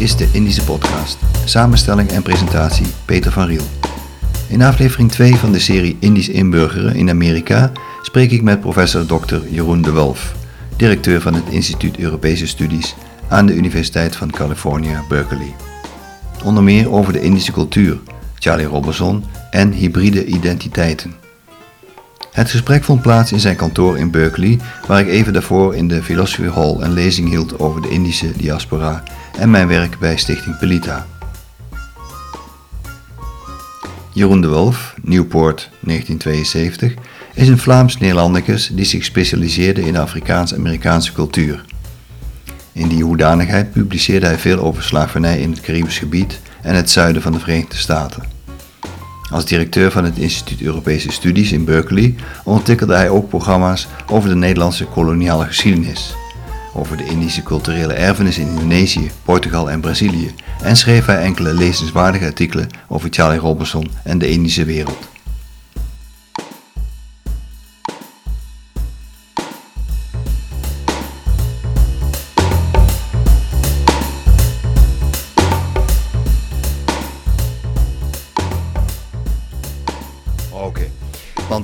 is 0.00 0.16
de 0.16 0.28
Indische 0.32 0.64
Podcast. 0.64 1.18
Samenstelling 1.44 2.10
en 2.10 2.22
presentatie 2.22 2.86
Peter 3.04 3.32
van 3.32 3.46
Riel. 3.46 3.62
In 4.48 4.62
aflevering 4.62 5.10
2 5.10 5.34
van 5.34 5.52
de 5.52 5.58
serie 5.58 5.96
Indisch 5.98 6.28
inburgeren 6.28 6.94
in 6.94 7.10
Amerika 7.10 7.72
spreek 8.02 8.30
ik 8.30 8.42
met 8.42 8.60
professor 8.60 9.06
Dr. 9.06 9.36
Jeroen 9.50 9.82
de 9.82 9.92
Wolf, 9.92 10.34
directeur 10.76 11.20
van 11.20 11.34
het 11.34 11.44
Instituut 11.48 11.98
Europese 11.98 12.46
Studies 12.46 12.94
aan 13.28 13.46
de 13.46 13.54
Universiteit 13.54 14.16
van 14.16 14.30
California, 14.30 15.04
Berkeley. 15.08 15.54
Onder 16.44 16.62
meer 16.62 16.92
over 16.92 17.12
de 17.12 17.20
Indische 17.20 17.52
cultuur, 17.52 17.98
Charlie 18.38 18.66
Robinson 18.66 19.24
en 19.50 19.72
hybride 19.72 20.24
identiteiten. 20.24 21.14
Het 22.32 22.50
gesprek 22.50 22.84
vond 22.84 23.02
plaats 23.02 23.32
in 23.32 23.40
zijn 23.40 23.56
kantoor 23.56 23.98
in 23.98 24.10
Berkeley, 24.10 24.58
waar 24.86 25.00
ik 25.00 25.08
even 25.08 25.32
daarvoor 25.32 25.74
in 25.74 25.88
de 25.88 26.02
Philosophy 26.02 26.50
Hall 26.50 26.76
een 26.78 26.92
lezing 26.92 27.28
hield 27.28 27.58
over 27.58 27.82
de 27.82 27.88
Indische 27.88 28.32
diaspora 28.36 29.02
en 29.40 29.50
mijn 29.50 29.68
werk 29.68 29.98
bij 29.98 30.16
Stichting 30.16 30.58
Pelita. 30.58 31.06
Jeroen 34.12 34.40
de 34.40 34.48
Wolf, 34.48 34.94
Newport 35.02 35.70
1972, 35.80 36.94
is 37.34 37.48
een 37.48 37.58
Vlaams-Nederlandicus 37.58 38.70
die 38.72 38.84
zich 38.84 39.04
specialiseerde 39.04 39.82
in 39.82 39.96
Afrikaans-Amerikaanse 39.96 41.12
cultuur. 41.12 41.64
In 42.72 42.88
die 42.88 43.04
hoedanigheid 43.04 43.72
publiceerde 43.72 44.26
hij 44.26 44.38
veel 44.38 44.58
over 44.58 44.82
slavernij 44.82 45.40
in 45.40 45.50
het 45.50 45.60
Caribisch 45.60 45.98
gebied 45.98 46.40
en 46.62 46.74
het 46.74 46.90
zuiden 46.90 47.22
van 47.22 47.32
de 47.32 47.38
Verenigde 47.38 47.76
Staten. 47.76 48.22
Als 49.30 49.44
directeur 49.44 49.90
van 49.90 50.04
het 50.04 50.18
Instituut 50.18 50.62
Europese 50.62 51.12
Studies 51.12 51.52
in 51.52 51.64
Berkeley 51.64 52.14
ontwikkelde 52.44 52.94
hij 52.94 53.08
ook 53.08 53.28
programma's 53.28 53.88
over 54.06 54.28
de 54.28 54.36
Nederlandse 54.36 54.84
koloniale 54.84 55.44
geschiedenis, 55.44 56.14
over 56.74 56.96
de 56.96 57.04
Indische 57.04 57.42
culturele 57.42 57.92
erfenis 57.92 58.38
in 58.38 58.48
Indonesië, 58.48 59.10
Portugal 59.22 59.70
en 59.70 59.80
Brazilië 59.80 60.34
en 60.62 60.76
schreef 60.76 61.06
hij 61.06 61.22
enkele 61.22 61.54
lezenswaardige 61.54 62.24
artikelen 62.24 62.68
over 62.88 63.08
Charlie 63.12 63.40
Robinson 63.40 63.90
en 64.04 64.18
de 64.18 64.30
Indische 64.30 64.64
wereld. 64.64 65.09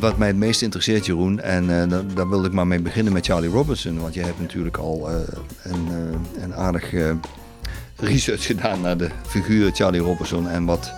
Wat 0.01 0.17
mij 0.17 0.29
het 0.29 0.37
meest 0.37 0.63
interesseert, 0.63 1.07
Jeroen, 1.07 1.41
en 1.41 1.83
eh, 1.83 1.99
daar, 2.15 2.29
wilde 2.29 2.47
ik 2.47 2.53
maar 2.53 2.67
mee 2.67 2.81
beginnen 2.81 3.13
met 3.13 3.27
Charlie 3.27 3.51
Robinson. 3.51 4.01
Want 4.01 4.15
jij 4.15 4.25
hebt 4.25 4.41
natuurlijk 4.41 4.77
al 4.77 5.11
eh, 5.11 5.17
een, 5.63 5.89
eh, 5.89 6.43
een 6.43 6.55
aardig 6.55 6.93
research 7.97 8.47
gedaan 8.47 8.81
naar 8.81 8.97
de 8.97 9.11
figuur 9.27 9.71
Charlie 9.73 10.01
Robinson. 10.01 10.49
En 10.49 10.65
wat, 10.65 10.93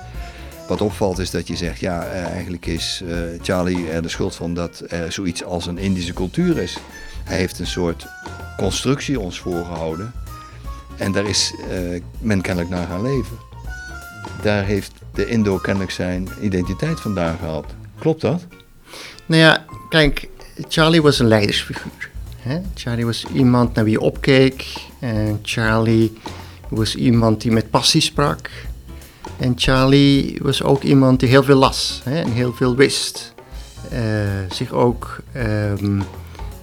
wat 0.69 0.81
opvalt 0.81 1.19
is 1.19 1.31
dat 1.31 1.47
je 1.47 1.57
zegt, 1.57 1.81
ja, 1.81 2.07
eigenlijk 2.07 2.67
is 2.67 3.03
Charlie 3.43 3.91
er 3.91 4.03
de 4.03 4.09
schuld 4.09 4.35
van 4.35 4.55
dat 4.55 4.83
er 4.89 5.13
zoiets 5.13 5.45
als 5.45 5.67
een 5.67 5.79
Indische 5.79 6.13
cultuur 6.13 6.59
is. 6.59 6.79
Hij 7.25 7.37
heeft 7.37 7.59
een 7.59 7.67
soort 7.67 8.07
constructie 8.57 9.21
ons 9.21 9.41
voorgehouden. 9.41 10.13
En 10.97 11.13
daar 11.13 11.27
is 11.27 11.55
men 12.19 12.41
kennelijk 12.41 12.75
naar 12.75 12.87
gaan 12.87 13.03
leven. 13.03 13.37
Daar 14.43 14.65
heeft 14.65 14.93
de 15.15 15.27
Indo 15.27 15.57
kennelijk 15.57 15.93
zijn 15.93 16.29
identiteit 16.41 17.01
vandaan 17.01 17.37
gehaald. 17.37 17.75
Klopt 17.99 18.21
dat? 18.21 18.47
Nou 19.29 19.41
ja, 19.41 19.65
kijk, 19.89 20.29
Charlie 20.69 21.03
was 21.03 21.19
een 21.19 21.27
leidersfiguur. 21.27 22.11
Hè? 22.37 22.61
Charlie 22.75 23.07
was 23.07 23.27
iemand 23.35 23.75
naar 23.75 23.85
wie 23.85 23.93
je 23.93 24.01
opkeek. 24.01 24.67
En 25.01 25.39
Charlie 25.43 26.13
was 26.69 26.95
iemand 26.95 27.41
die 27.41 27.53
met 27.53 27.71
passie 27.71 28.01
sprak. 28.01 28.51
En 29.37 29.53
Charlie 29.57 30.39
was 30.43 30.63
ook 30.63 30.83
iemand 30.83 31.21
die 31.21 31.29
heel 31.29 31.43
veel 31.43 31.57
las 31.57 32.01
hè? 32.05 32.21
en 32.21 32.33
heel 32.33 32.53
veel 32.53 32.77
wist. 32.77 33.35
Eh, 33.91 34.01
zich 34.51 34.73
ook 34.73 35.19
ehm, 35.33 36.01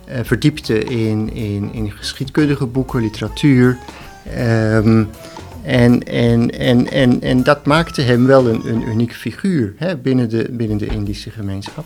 eh, 0.05 0.19
verdiepte 0.23 0.83
in, 0.83 1.33
in, 1.33 1.73
in 1.73 1.91
geschiedkundige 1.91 2.65
boeken, 2.65 3.01
literatuur. 3.01 3.77
Ehm, 4.33 5.03
en, 5.63 6.03
en, 6.03 6.51
en, 6.51 6.91
en, 6.91 7.21
en 7.21 7.43
dat 7.43 7.65
maakte 7.65 8.01
hem 8.01 8.25
wel 8.25 8.47
een, 8.47 8.67
een 8.67 8.87
unieke 8.87 9.15
figuur 9.15 9.73
hè, 9.77 9.97
binnen, 9.97 10.29
de, 10.29 10.47
binnen 10.51 10.77
de 10.77 10.85
Indische 10.85 11.29
gemeenschap. 11.29 11.85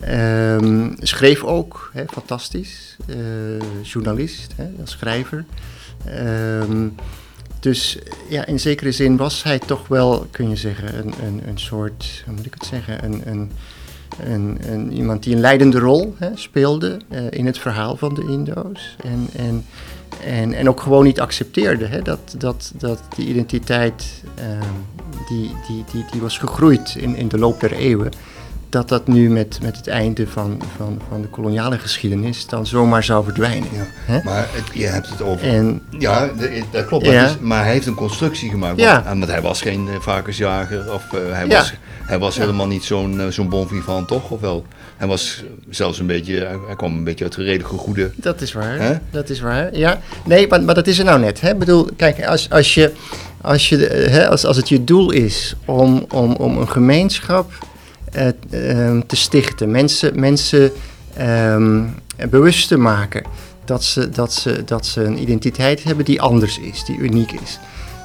Ehm, 0.00 0.90
schreef 0.98 1.44
ook, 1.44 1.92
fantastisch. 2.10 2.96
Eh, 3.06 3.16
journalist, 3.82 4.54
als 4.80 4.90
schrijver. 4.90 5.44
Ehm, 6.04 6.88
dus 7.60 7.98
ja, 8.28 8.46
in 8.46 8.60
zekere 8.60 8.92
zin 8.92 9.16
was 9.16 9.42
hij 9.42 9.58
toch 9.58 9.88
wel, 9.88 10.26
kun 10.30 10.48
je 10.48 10.56
zeggen, 10.56 10.98
een, 10.98 11.12
een, 11.26 11.42
een 11.48 11.58
soort, 11.58 12.22
hoe 12.24 12.34
moet 12.34 12.46
ik 12.46 12.54
het 12.54 12.66
zeggen, 12.66 13.04
een, 13.04 13.22
een, 13.24 13.50
een, 14.24 14.58
een, 14.66 14.92
iemand 14.92 15.22
die 15.22 15.34
een 15.34 15.40
leidende 15.40 15.78
rol 15.78 16.16
speelde 16.34 16.98
eh, 17.08 17.30
in 17.30 17.46
het 17.46 17.58
verhaal 17.58 17.96
van 17.96 18.14
de 18.14 18.26
Indo's. 18.28 18.96
En, 19.04 19.28
en, 19.36 19.64
en, 20.24 20.52
en 20.52 20.68
ook 20.68 20.80
gewoon 20.80 21.04
niet 21.04 21.20
accepteerde 21.20 22.02
dat, 22.02 22.34
dat, 22.38 22.72
dat 22.78 23.02
die 23.16 23.26
identiteit 23.26 24.22
ehm, 24.34 24.74
die, 25.28 25.50
die, 25.66 25.84
die, 25.92 26.04
die 26.10 26.20
was 26.20 26.38
gegroeid 26.38 26.94
in, 26.98 27.16
in 27.16 27.28
de 27.28 27.38
loop 27.38 27.60
der 27.60 27.72
eeuwen, 27.72 28.12
dat 28.70 28.88
dat 28.88 29.06
nu 29.06 29.30
met, 29.30 29.58
met 29.62 29.76
het 29.76 29.86
einde 29.86 30.26
van, 30.26 30.62
van, 30.76 31.00
van 31.08 31.20
de 31.22 31.28
koloniale 31.28 31.78
geschiedenis 31.78 32.46
dan 32.46 32.66
zomaar 32.66 33.04
zou 33.04 33.24
verdwijnen. 33.24 33.68
Hè? 33.94 34.20
Maar 34.24 34.46
het, 34.50 34.64
je 34.74 34.86
hebt 34.86 35.08
het 35.08 35.22
over. 35.22 35.46
En 35.46 35.82
ja, 35.98 36.30
dat 36.70 36.86
klopt. 36.86 37.06
Ja. 37.06 37.22
dat 37.22 37.30
is- 37.30 37.36
maar 37.40 37.62
hij 37.64 37.72
heeft 37.72 37.86
een 37.86 37.94
constructie 37.94 38.50
gemaakt. 38.50 38.80
Ja. 38.80 39.02
Want, 39.04 39.18
want 39.18 39.30
hij 39.30 39.40
was 39.42 39.60
geen 39.62 39.88
eh, 39.88 39.94
varkensjager. 40.00 40.92
Of 40.92 41.12
eh, 41.12 41.18
hij 41.32 41.46
Ja. 41.46 41.56
was, 41.58 41.72
hij 42.04 42.18
was 42.18 42.34
Ja. 42.34 42.40
helemaal 42.40 42.66
niet 42.66 42.84
zo'n 42.84 43.20
eh, 43.20 43.26
zo'n 43.26 43.48
bon 43.48 43.68
vivant, 43.68 44.08
toch? 44.08 44.30
Of 44.30 44.40
wel? 44.40 44.64
Hij 44.96 45.08
was 45.08 45.44
zelfs 45.70 45.98
een 45.98 46.06
beetje. 46.06 46.34
Hij, 46.66 46.76
kwam 46.76 46.96
een 46.96 47.04
beetje 47.04 47.24
uit 47.24 47.34
de 47.34 47.42
redelijke 47.42 47.76
goede. 47.76 48.10
Dat 48.16 48.40
is 48.40 48.52
waar. 48.52 48.78
Hè? 48.78 48.94
Dat 49.10 49.28
is 49.30 49.40
waar. 49.40 49.76
Ja. 49.76 50.00
Nee, 50.24 50.48
maar, 50.48 50.62
maar 50.62 50.74
dat 50.74 50.86
is 50.86 50.98
er 50.98 51.04
nou 51.04 51.20
net. 51.20 51.40
Hè? 51.40 51.50
Ik 51.50 51.58
bedoel, 51.58 51.88
kijk, 51.96 52.24
als, 52.26 52.50
als, 52.50 52.74
je, 52.74 52.92
als, 53.40 53.68
je, 53.68 53.76
hè, 54.10 54.28
als, 54.28 54.44
als 54.44 54.56
het 54.56 54.68
je 54.68 54.84
doel 54.84 55.10
is 55.10 55.54
om, 55.64 56.04
om, 56.08 56.32
om 56.34 56.58
een 56.58 56.68
gemeenschap 56.68 57.52
te 59.06 59.16
stichten, 59.16 59.70
mensen, 59.70 60.20
mensen 60.20 60.72
ehm, 61.14 61.84
bewust 62.30 62.68
te 62.68 62.76
maken 62.76 63.22
dat 63.64 63.84
ze, 63.84 64.08
dat, 64.08 64.32
ze, 64.32 64.64
dat 64.64 64.86
ze 64.86 65.04
een 65.04 65.20
identiteit 65.20 65.82
hebben 65.82 66.04
die 66.04 66.20
anders 66.20 66.58
is, 66.58 66.84
die 66.84 66.98
uniek 66.98 67.32
is. 67.32 67.58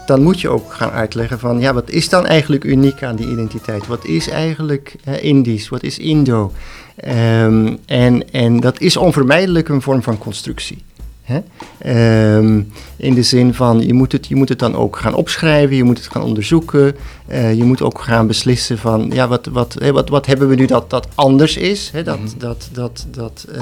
Dan 0.06 0.24
moet 0.24 0.42
je 0.42 0.50
ook 0.50 0.74
gaan 0.74 0.90
uitleggen 0.90 1.40
van, 1.40 1.60
ja, 1.60 1.74
wat 1.74 1.90
is 1.90 2.10
dan 2.10 2.26
eigenlijk 2.26 2.64
uniek 2.64 3.04
aan 3.04 3.16
die 3.16 3.30
identiteit? 3.30 3.88
Wat 3.88 4.06
is 4.06 4.30
eigenlijk 4.30 4.96
eh, 5.04 5.24
Indisch? 5.24 5.70
Wat 5.70 5.84
is 5.84 5.98
Indo? 5.98 6.52
Ehm, 6.96 7.76
en, 7.86 8.32
en 8.32 8.60
dat 8.60 8.80
is 8.80 8.98
onvermijdelijk 8.98 9.70
een 9.70 9.82
vorm 9.82 10.04
van 10.04 10.18
constructie. 10.18 10.84
Hè? 11.26 11.40
Ehm, 11.78 12.62
in 12.98 13.14
de 13.14 13.24
zin 13.24 13.54
van, 13.54 13.82
je 13.86 13.94
moet, 13.94 14.12
het, 14.12 14.28
je 14.28 14.36
moet 14.36 14.50
het 14.50 14.60
dan 14.60 14.76
ook 14.76 14.98
gaan 14.98 15.14
opschrijven, 15.14 15.76
je 15.76 15.84
moet 15.84 15.98
het 15.98 16.08
gaan 16.12 16.24
onderzoeken. 16.24 16.96
eh, 17.28 17.54
je 17.54 17.64
moet 17.64 17.82
ook 17.82 18.02
gaan 18.02 18.28
beslissen 18.28 18.78
van, 18.78 19.10
ja, 19.14 19.28
wat, 19.28 19.46
wat, 19.46 19.76
wat, 19.92 20.10
wat 20.10 20.26
hebben 20.26 20.48
we 20.48 20.56
nu 20.56 20.66
dat, 20.66 20.90
dat 20.90 21.08
anders 21.16 21.58
is, 21.58 21.90
hè? 21.94 22.04
Dat, 22.04 22.20
Mhm. 22.20 22.28
dat, 22.38 22.70
dat, 22.72 23.06
dat, 23.12 23.46
eh, 23.56 23.62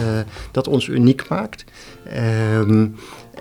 dat 0.51 0.67
ons 0.67 0.87
uniek 0.87 1.25
maakt. 1.29 1.63
Ehm, 2.09 2.85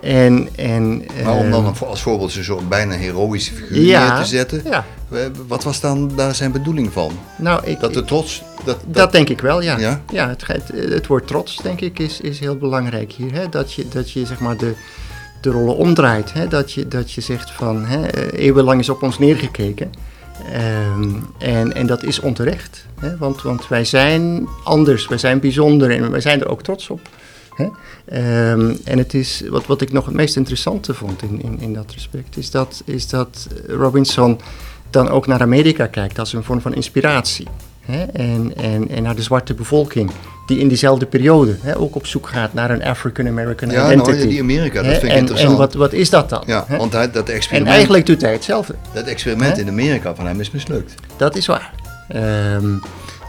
en, 0.01 0.47
en, 0.55 0.97
Maar 1.23 1.35
om 1.37 1.51
dan 1.51 1.65
ehm, 1.65 1.83
als 1.83 2.01
voorbeeld 2.01 2.31
zo'n 2.31 2.67
bijna 2.69 2.93
heroïsche 2.95 3.53
figuur 3.53 3.81
Ja. 3.81 4.13
neer 4.13 4.23
te 4.23 4.29
zetten. 4.29 4.61
Ja, 4.69 4.85
eh, 5.11 5.19
Wat 5.47 5.63
was 5.63 5.79
dan 5.79 6.11
daar 6.15 6.35
zijn 6.35 6.51
bedoeling 6.51 6.91
van? 6.93 7.11
nou, 7.37 7.65
ik, 7.65 7.79
Dat 7.79 7.93
de 7.93 8.03
trots. 8.05 8.43
Dat, 8.65 8.79
Dat 8.85 9.11
denk 9.11 9.29
ik 9.29 9.41
wel, 9.41 9.61
ja. 9.61 9.77
Ja? 9.77 10.01
ja? 10.11 10.29
het, 10.29 10.47
het, 10.47 10.67
het 10.67 11.07
woord 11.07 11.27
trots, 11.27 11.57
denk 11.61 11.81
ik, 11.81 11.99
is, 11.99 12.21
is 12.21 12.39
heel 12.39 12.57
belangrijk 12.57 13.11
hier. 13.11 13.33
Hè? 13.33 13.49
Dat 13.49 13.73
je, 13.73 13.87
dat 13.87 14.11
je 14.11 14.25
zeg 14.25 14.39
maar 14.39 14.57
de, 14.57 14.73
de 15.41 15.49
rollen 15.49 15.75
omdraait. 15.75 16.33
Hè? 16.33 16.47
Dat, 16.47 16.71
je, 16.71 16.87
dat 16.87 17.11
je 17.11 17.21
zegt 17.21 17.51
van 17.51 17.85
hè, 17.85 18.07
eh, 18.07 18.45
eeuwenlang 18.45 18.79
is 18.79 18.89
op 18.89 19.03
ons 19.03 19.19
neergekeken. 19.19 19.91
Ehm, 20.51 21.09
en, 21.37 21.73
en 21.73 21.87
dat 21.87 22.03
is 22.03 22.19
onterecht. 22.19 22.85
Hè? 22.99 23.17
Want, 23.17 23.41
want 23.41 23.67
wij 23.67 23.85
zijn 23.85 24.47
anders, 24.63 25.07
wij 25.07 25.17
zijn 25.17 25.39
bijzonder 25.39 25.91
en 25.91 26.11
wij 26.11 26.21
zijn 26.21 26.41
er 26.41 26.49
ook 26.49 26.63
trots 26.63 26.89
op. 26.89 27.09
Hè? 27.55 27.67
Ehm, 28.05 28.75
en 28.83 28.97
het 28.97 29.13
is, 29.13 29.43
wat, 29.49 29.65
wat 29.65 29.81
ik 29.81 29.91
nog 29.91 30.05
het 30.05 30.13
meest 30.13 30.35
interessante 30.35 30.93
vond 30.93 31.21
in, 31.21 31.41
in, 31.41 31.59
in 31.59 31.73
dat 31.73 31.91
respect, 31.91 32.37
is 32.37 32.51
dat, 32.51 32.81
is 32.85 33.07
dat 33.07 33.47
Robinson 33.67 34.39
dan 34.89 35.09
ook 35.09 35.27
naar 35.27 35.41
Amerika 35.41 35.87
kijkt 35.87 36.19
als 36.19 36.33
een 36.33 36.43
vorm 36.43 36.61
van 36.61 36.73
inspiratie. 36.73 37.47
Hè? 37.85 38.03
En, 38.03 38.53
en, 38.57 38.89
en 38.89 39.03
naar 39.03 39.15
de 39.15 39.21
zwarte 39.21 39.53
bevolking, 39.53 40.11
die 40.45 40.59
in 40.59 40.67
diezelfde 40.67 41.05
periode 41.05 41.55
hè, 41.61 41.77
ook 41.77 41.95
op 41.95 42.05
zoek 42.05 42.27
gaat 42.27 42.53
naar 42.53 42.71
een 42.71 42.83
African 42.83 43.27
American 43.27 43.69
ja, 43.69 43.85
identity. 43.85 44.17
nou, 44.17 44.27
die 44.27 44.41
Amerika, 44.41 44.81
dat 44.81 44.85
Hè? 44.85 44.91
vind 44.91 45.03
ik 45.03 45.11
en, 45.11 45.17
interessant. 45.17 45.51
en 45.51 45.57
wat, 45.57 45.73
wat 45.73 45.93
is 45.93 46.09
dat 46.09 46.29
dan? 46.29 46.43
ja, 46.45 46.63
hè? 46.67 46.77
want 46.77 46.93
hij, 46.93 47.11
dat 47.11 47.29
en 47.29 47.35
experiment, 47.35 47.73
eigenlijk 47.75 48.05
doet 48.05 48.21
hij 48.21 48.31
hetzelfde. 48.31 48.75
dat 48.93 49.05
experiment 49.05 49.57
in 49.57 49.67
Amerika 49.67 50.15
van 50.15 50.27
hem 50.27 50.39
is 50.39 50.51
mislukt. 50.51 50.93
Dat 51.17 51.35
is 51.35 51.45
waar. 51.45 51.73
Ehm, 52.07 52.75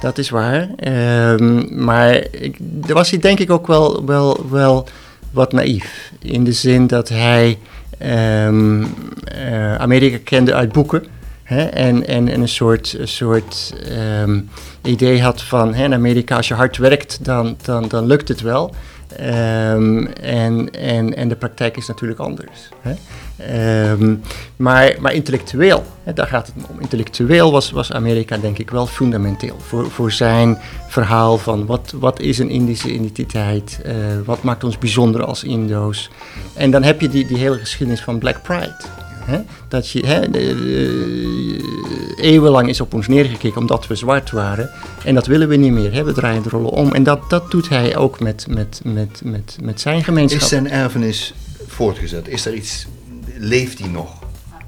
dat 0.01 0.19
is 0.19 0.31
waar. 0.31 0.69
Ehm, 0.77 1.85
maar 1.85 2.15
ik, 2.31 2.57
daar 2.59 2.95
was 2.95 3.11
hij 3.11 3.19
denk 3.19 3.39
ik 3.39 3.51
ook 3.51 3.67
wel, 3.67 4.05
wel, 4.07 4.47
wel 4.51 4.87
wat 5.31 5.53
naïef. 5.53 6.13
In 6.23 6.45
de 6.45 6.53
zin 6.53 6.87
dat 6.87 7.09
hij 7.09 7.59
ehm, 7.99 8.85
eh, 9.25 9.75
Amerika 9.75 10.19
kende 10.25 10.55
uit 10.55 10.73
boeken. 10.73 11.05
Hè, 11.55 11.65
en, 11.65 12.07
en, 12.07 12.29
en 12.29 12.41
een 12.41 12.49
soort, 12.49 12.97
soort 13.03 13.75
ehm, 13.89 14.41
idee 14.83 15.23
had 15.23 15.43
van 15.43 15.75
hè, 15.75 15.85
in 15.85 15.95
Amerika, 15.95 16.37
als 16.37 16.49
je 16.49 16.55
hard 16.55 16.77
werkt, 16.77 17.25
dan, 17.25 17.57
dan, 17.63 17.89
dan 17.89 18.07
lukt 18.07 18.29
het 18.29 18.41
wel. 18.41 18.75
Ehm, 19.17 20.07
en, 20.07 20.71
en, 20.71 21.17
en 21.17 21.29
de 21.29 21.37
praktijk 21.37 21.77
is 21.77 21.87
natuurlijk 21.87 22.21
anders. 22.21 22.69
Hè. 22.81 22.95
Ehm, 23.37 24.15
maar, 24.57 24.95
maar 25.01 25.15
intellectueel, 25.15 25.85
hè, 26.03 26.13
daar 26.13 26.27
gaat 26.27 26.47
het 26.47 26.67
om. 26.71 26.81
Intellectueel 26.81 27.53
was, 27.53 27.71
was 27.71 27.93
Amerika 27.93 28.37
denk 28.37 28.59
ik 28.59 28.71
wel 28.71 28.87
fundamenteel 28.87 29.57
voor, 29.59 29.91
voor 29.91 30.13
zijn 30.13 30.59
verhaal 30.89 31.39
van 31.39 31.67
wat, 31.67 31.95
wat 31.99 32.21
is 32.21 32.39
een 32.39 32.51
Indische 32.51 32.93
identiteit, 32.93 33.81
uh, 33.87 33.95
wat 34.25 34.43
maakt 34.43 34.65
ons 34.65 34.79
bijzonder 34.79 35.25
als 35.25 35.45
Indo's. 35.45 36.11
En 36.55 36.71
dan 36.71 36.83
heb 36.83 37.01
je 37.01 37.09
die, 37.09 37.27
die 37.27 37.37
hele 37.37 37.59
geschiedenis 37.59 38.01
van 38.01 38.19
Black 38.19 38.43
Pride. 38.43 38.77
Hè? 39.25 39.41
Dat 39.69 39.91
je, 39.91 40.07
hè, 40.07 40.31
de, 40.31 42.15
eeuwenlang 42.17 42.69
is 42.69 42.81
op 42.81 42.95
ons 42.95 43.09
neergekeken 43.09 43.61
omdat 43.61 43.87
we 43.87 43.95
zwart 43.95 44.31
waren. 44.31 44.71
En 45.05 45.15
dat 45.15 45.27
willen 45.27 45.49
we 45.49 45.57
niet 45.57 45.73
meer. 45.73 45.93
Hè? 45.93 46.05
We 46.05 46.13
draaien 46.13 46.43
de 46.43 46.49
rollen 46.49 46.71
om. 46.71 46.93
En 46.93 47.03
dat, 47.03 47.31
dat 47.31 47.51
doet 47.51 47.69
hij 47.69 47.97
ook 47.97 48.21
met, 48.21 48.47
met, 48.49 48.81
met, 48.85 49.21
met, 49.25 49.59
met 49.63 49.81
zijn 49.81 50.05
gemeenschap. 50.05 50.41
Is 50.41 50.49
zijn 50.49 50.71
erfenis 50.71 51.35
voortgezet? 51.67 52.29
Is 52.29 52.47
er 52.47 52.55
iets, 52.55 52.87
leeft 53.39 53.79
hij 53.79 53.89
nog? 53.89 54.24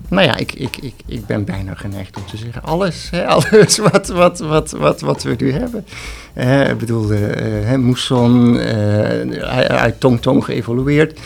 Nou 0.08 0.26
ja, 0.26 0.36
ik, 0.36 0.52
ik, 0.52 0.76
ik, 0.76 0.94
ik 1.06 1.26
ben 1.26 1.44
bijna 1.44 1.74
geneigd 1.74 2.16
om 2.16 2.26
te 2.26 2.36
zeggen 2.36 2.62
alles. 2.62 3.08
Hè, 3.10 3.26
alles 3.34 3.78
wat, 3.78 4.08
wat, 4.08 4.38
wat, 4.38 4.70
wat, 4.70 5.00
wat 5.00 5.22
we 5.22 5.34
nu 5.38 5.52
hebben. 5.52 5.86
Uh, 6.34 6.68
ik 6.68 6.78
bedoel, 6.78 7.12
uh, 7.12 7.74
Moesson, 7.74 8.54
uh, 8.54 9.38
uit 9.68 10.00
Tong 10.00 10.20
Tong 10.20 10.44
geëvolueerd. 10.44 11.20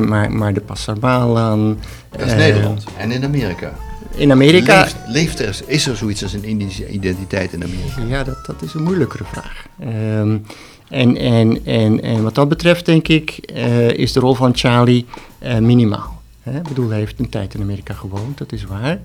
maar, 0.00 0.32
maar 0.32 0.54
de 0.54 0.60
Passamalan. 0.60 1.78
Dat 2.10 2.26
is 2.26 2.34
Nederland 2.34 2.84
en 2.98 3.10
in 3.10 3.24
Amerika. 3.24 3.72
In 4.14 4.30
Amerika... 4.30 4.80
Leeft, 4.80 4.96
leeft, 5.06 5.40
er, 5.40 5.60
is 5.66 5.86
er 5.86 5.96
zoiets 5.96 6.22
als 6.22 6.32
een 6.32 6.44
Indische 6.44 6.88
identiteit 6.88 7.52
in 7.52 7.62
Amerika? 7.62 8.02
Ja, 8.08 8.24
dat, 8.24 8.46
dat 8.46 8.62
is 8.62 8.74
een 8.74 8.82
moeilijkere 8.82 9.24
vraag. 9.24 9.66
Um, 10.18 10.44
en, 10.88 11.16
en, 11.16 11.60
en, 11.64 12.02
en 12.02 12.22
wat 12.22 12.34
dat 12.34 12.48
betreft, 12.48 12.86
denk 12.86 13.08
ik, 13.08 13.36
is 13.96 14.12
de 14.12 14.20
rol 14.20 14.34
van 14.34 14.56
Charlie 14.56 15.06
minimaal. 15.60 16.21
Hè? 16.42 16.56
Ik 16.56 16.68
bedoel, 16.68 16.88
hij 16.88 16.98
heeft 16.98 17.18
een 17.18 17.28
tijd 17.28 17.54
in 17.54 17.60
Amerika 17.60 17.94
gewoond, 17.94 18.38
dat 18.38 18.52
is 18.52 18.64
waar. 18.64 18.98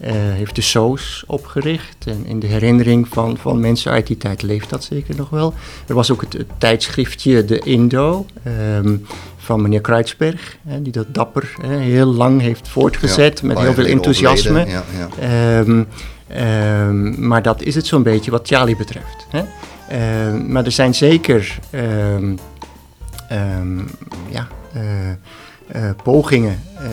Uh, 0.00 0.10
heeft 0.12 0.54
de 0.54 0.60
SOS 0.60 1.24
opgericht. 1.26 2.06
En 2.06 2.26
in 2.26 2.40
de 2.40 2.46
herinnering 2.46 3.08
van, 3.08 3.36
van 3.36 3.60
mensen 3.60 3.92
uit 3.92 4.06
die 4.06 4.16
tijd 4.16 4.42
leeft 4.42 4.70
dat 4.70 4.84
zeker 4.84 5.16
nog 5.16 5.30
wel. 5.30 5.54
Er 5.86 5.94
was 5.94 6.10
ook 6.10 6.20
het, 6.20 6.32
het 6.32 6.46
tijdschriftje 6.58 7.44
De 7.44 7.58
Indo 7.58 8.26
um, 8.76 9.06
van 9.36 9.62
meneer 9.62 9.80
Kruidsberg, 9.80 10.56
hè, 10.66 10.82
die 10.82 10.92
dat 10.92 11.14
dapper 11.14 11.54
hè, 11.60 11.76
heel 11.76 12.06
lang 12.06 12.40
heeft 12.40 12.68
voortgezet 12.68 13.40
ja, 13.40 13.46
met 13.46 13.58
heel 13.58 13.74
veel 13.74 13.84
enthousiasme. 13.84 14.66
Ja, 14.66 14.84
ja. 15.18 15.58
Um, 15.58 15.86
um, 16.88 17.26
maar 17.26 17.42
dat 17.42 17.62
is 17.62 17.74
het 17.74 17.86
zo'n 17.86 18.02
beetje 18.02 18.30
wat 18.30 18.48
Charlie 18.48 18.76
betreft. 18.76 19.26
Hè. 19.30 19.42
maar 20.32 20.64
er 20.64 20.72
zijn 20.72 20.94
zeker 20.94 21.58
ja, 24.30 24.48
uh, 24.76 24.82
pogingen 26.02 26.60
uh, 26.82 26.88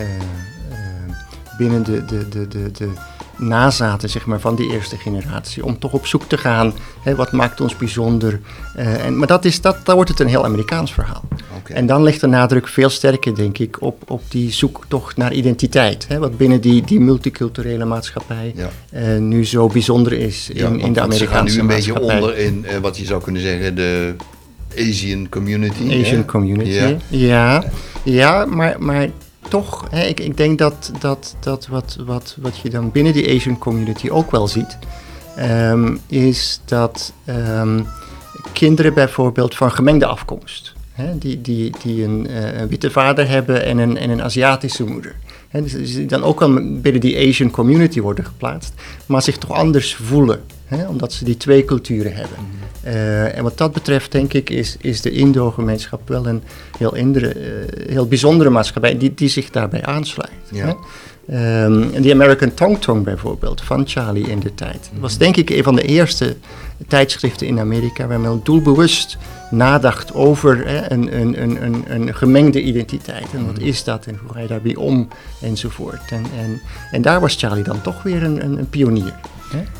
binnen 1.58 1.82
de, 1.82 2.04
de, 2.04 2.28
de, 2.28 2.48
de, 2.48 2.70
de 2.70 2.88
nazaten 3.36 4.08
zeg 4.08 4.26
maar, 4.26 4.40
van 4.40 4.54
die 4.54 4.72
eerste 4.72 4.96
generatie. 4.96 5.64
Om 5.64 5.78
toch 5.78 5.92
op 5.92 6.06
zoek 6.06 6.22
te 6.22 6.38
gaan, 6.38 6.72
hè, 7.02 7.14
wat 7.14 7.32
maakt 7.32 7.60
ons 7.60 7.76
bijzonder. 7.76 8.40
en, 8.74 9.18
maar 9.18 9.26
dat 9.26 9.44
is, 9.44 9.60
dat, 9.60 9.76
dan 9.84 9.94
wordt 9.94 10.10
het 10.10 10.20
een 10.20 10.26
heel 10.26 10.44
Amerikaans 10.44 10.92
verhaal. 10.92 11.24
Okay. 11.58 11.76
En 11.76 11.86
dan 11.86 12.02
ligt 12.02 12.20
de 12.20 12.26
nadruk 12.26 12.68
veel 12.68 12.88
sterker, 12.88 13.34
denk 13.34 13.58
ik, 13.58 13.82
op, 13.82 14.10
op 14.10 14.22
die 14.28 14.52
zoektocht 14.52 15.16
naar 15.16 15.32
identiteit. 15.32 16.08
Hè, 16.08 16.18
wat 16.18 16.36
binnen 16.36 16.60
die, 16.60 16.84
die 16.84 17.00
multiculturele 17.00 17.84
maatschappij 17.84 18.54
ja. 18.54 19.18
nu 19.18 19.44
zo 19.44 19.66
bijzonder 19.66 20.12
is 20.12 20.50
in, 20.50 20.78
ja, 20.78 20.84
in 20.84 20.92
de 20.92 21.00
Amerikaanse 21.00 21.28
maatschappij. 21.32 21.54
nu 21.54 21.60
een 21.60 21.66
beetje 21.66 22.00
onder 22.00 22.38
in 22.38 22.80
wat 22.80 22.98
je 22.98 23.04
zou 23.04 23.22
kunnen 23.22 23.42
zeggen 23.42 23.74
de 23.74 24.14
Asian 24.78 25.28
community. 25.28 26.00
Asian 26.00 26.24
community, 26.24 26.70
ja. 26.70 26.96
ja. 27.08 27.64
Ja, 28.04 28.44
maar, 28.44 28.76
maar 28.78 29.08
toch, 29.48 29.86
hè, 29.90 30.04
ik, 30.04 30.20
ik 30.20 30.36
denk 30.36 30.58
dat, 30.58 30.92
dat, 31.00 31.36
dat 31.40 31.66
wat, 31.66 31.98
wat, 32.06 32.36
wat 32.40 32.58
je 32.58 32.70
dan 32.70 32.90
binnen 32.90 33.12
die 33.12 33.36
Asian 33.36 33.58
community 33.58 34.08
ook 34.08 34.30
wel 34.30 34.48
ziet, 34.48 34.78
um, 35.38 36.00
is 36.08 36.60
dat 36.64 37.12
um, 37.28 37.86
kinderen 38.52 38.94
bijvoorbeeld 38.94 39.54
van 39.54 39.72
gemengde 39.72 40.06
afkomst, 40.06 40.72
hè, 40.92 41.18
die, 41.18 41.40
die, 41.40 41.72
die 41.82 42.04
een, 42.04 42.26
uh, 42.30 42.60
een, 42.60 42.68
witte 42.68 42.90
vader 42.90 43.28
hebben 43.28 43.64
en 43.64 43.78
een, 43.78 43.96
en 43.96 44.10
een 44.10 44.22
Aziatische 44.22 44.84
moeder. 44.84 45.14
Hè, 45.48 45.62
dus 45.62 45.72
die 45.72 46.06
dan 46.06 46.22
ook 46.22 46.42
al 46.42 46.54
binnen 46.80 47.00
die 47.00 47.28
Asian 47.28 47.50
community 47.50 48.00
worden 48.00 48.24
geplaatst, 48.24 48.74
maar 49.06 49.22
zich 49.22 49.38
toch 49.38 49.52
anders 49.52 49.94
voelen, 49.94 50.40
hè, 50.66 50.88
omdat 50.88 51.12
ze 51.12 51.24
die 51.24 51.36
twee 51.36 51.64
culturen 51.64 52.14
hebben. 52.14 52.38
Mm 52.38 52.44
-hmm. 52.44 52.66
Uh, 52.86 53.36
en 53.36 53.42
wat 53.42 53.58
dat 53.58 53.72
betreft, 53.72 54.12
denk 54.12 54.32
ik, 54.32 54.50
is, 54.50 54.76
is 54.80 55.00
de 55.00 55.10
Indo-gemeenschap 55.10 56.08
wel 56.08 56.26
een 56.26 56.42
heel, 56.78 56.94
indere, 56.94 57.34
uh, 57.34 57.90
heel 57.90 58.06
bijzondere 58.06 58.50
maatschappij 58.50 58.98
die, 58.98 59.14
die 59.14 59.28
zich 59.28 59.50
daarbij 59.50 59.84
aansluit. 59.84 60.30
Ja. 60.50 60.76
Um, 61.30 61.94
en 61.94 62.02
die 62.02 62.12
American 62.12 62.54
Tong 62.54 62.80
Tong 62.80 63.04
bijvoorbeeld, 63.04 63.60
van 63.60 63.86
Charlie 63.86 64.28
in 64.28 64.40
de 64.40 64.54
tijd, 64.54 64.90
mm. 64.92 65.00
was 65.00 65.18
denk 65.18 65.36
ik 65.36 65.50
een 65.50 65.62
van 65.62 65.74
de 65.74 65.82
eerste 65.82 66.36
tijdschriften 66.88 67.46
in 67.46 67.58
Amerika 67.58 68.06
waar 68.06 68.20
men 68.20 68.40
doelbewust 68.42 69.16
nadacht 69.50 70.14
over 70.14 70.66
hè, 70.66 70.92
een, 70.92 71.20
een, 71.20 71.42
een, 71.42 71.84
een, 71.88 72.14
gemengde 72.14 72.62
identiteit. 72.62 73.26
En 73.32 73.46
wat 73.46 73.58
is 73.58 73.84
dat 73.84 74.06
en 74.06 74.18
hoe 74.22 74.32
ga 74.32 74.40
je 74.40 74.46
daarbij 74.46 74.76
om 74.76 75.08
enzovoort. 75.40 76.10
En, 76.10 76.24
en, 76.38 76.60
en 76.90 77.02
daar 77.02 77.20
was 77.20 77.34
Charlie 77.34 77.64
dan 77.64 77.80
toch 77.80 78.02
weer 78.02 78.22
een, 78.22 78.44
een, 78.44 78.58
een 78.58 78.68
pionier. 78.68 79.14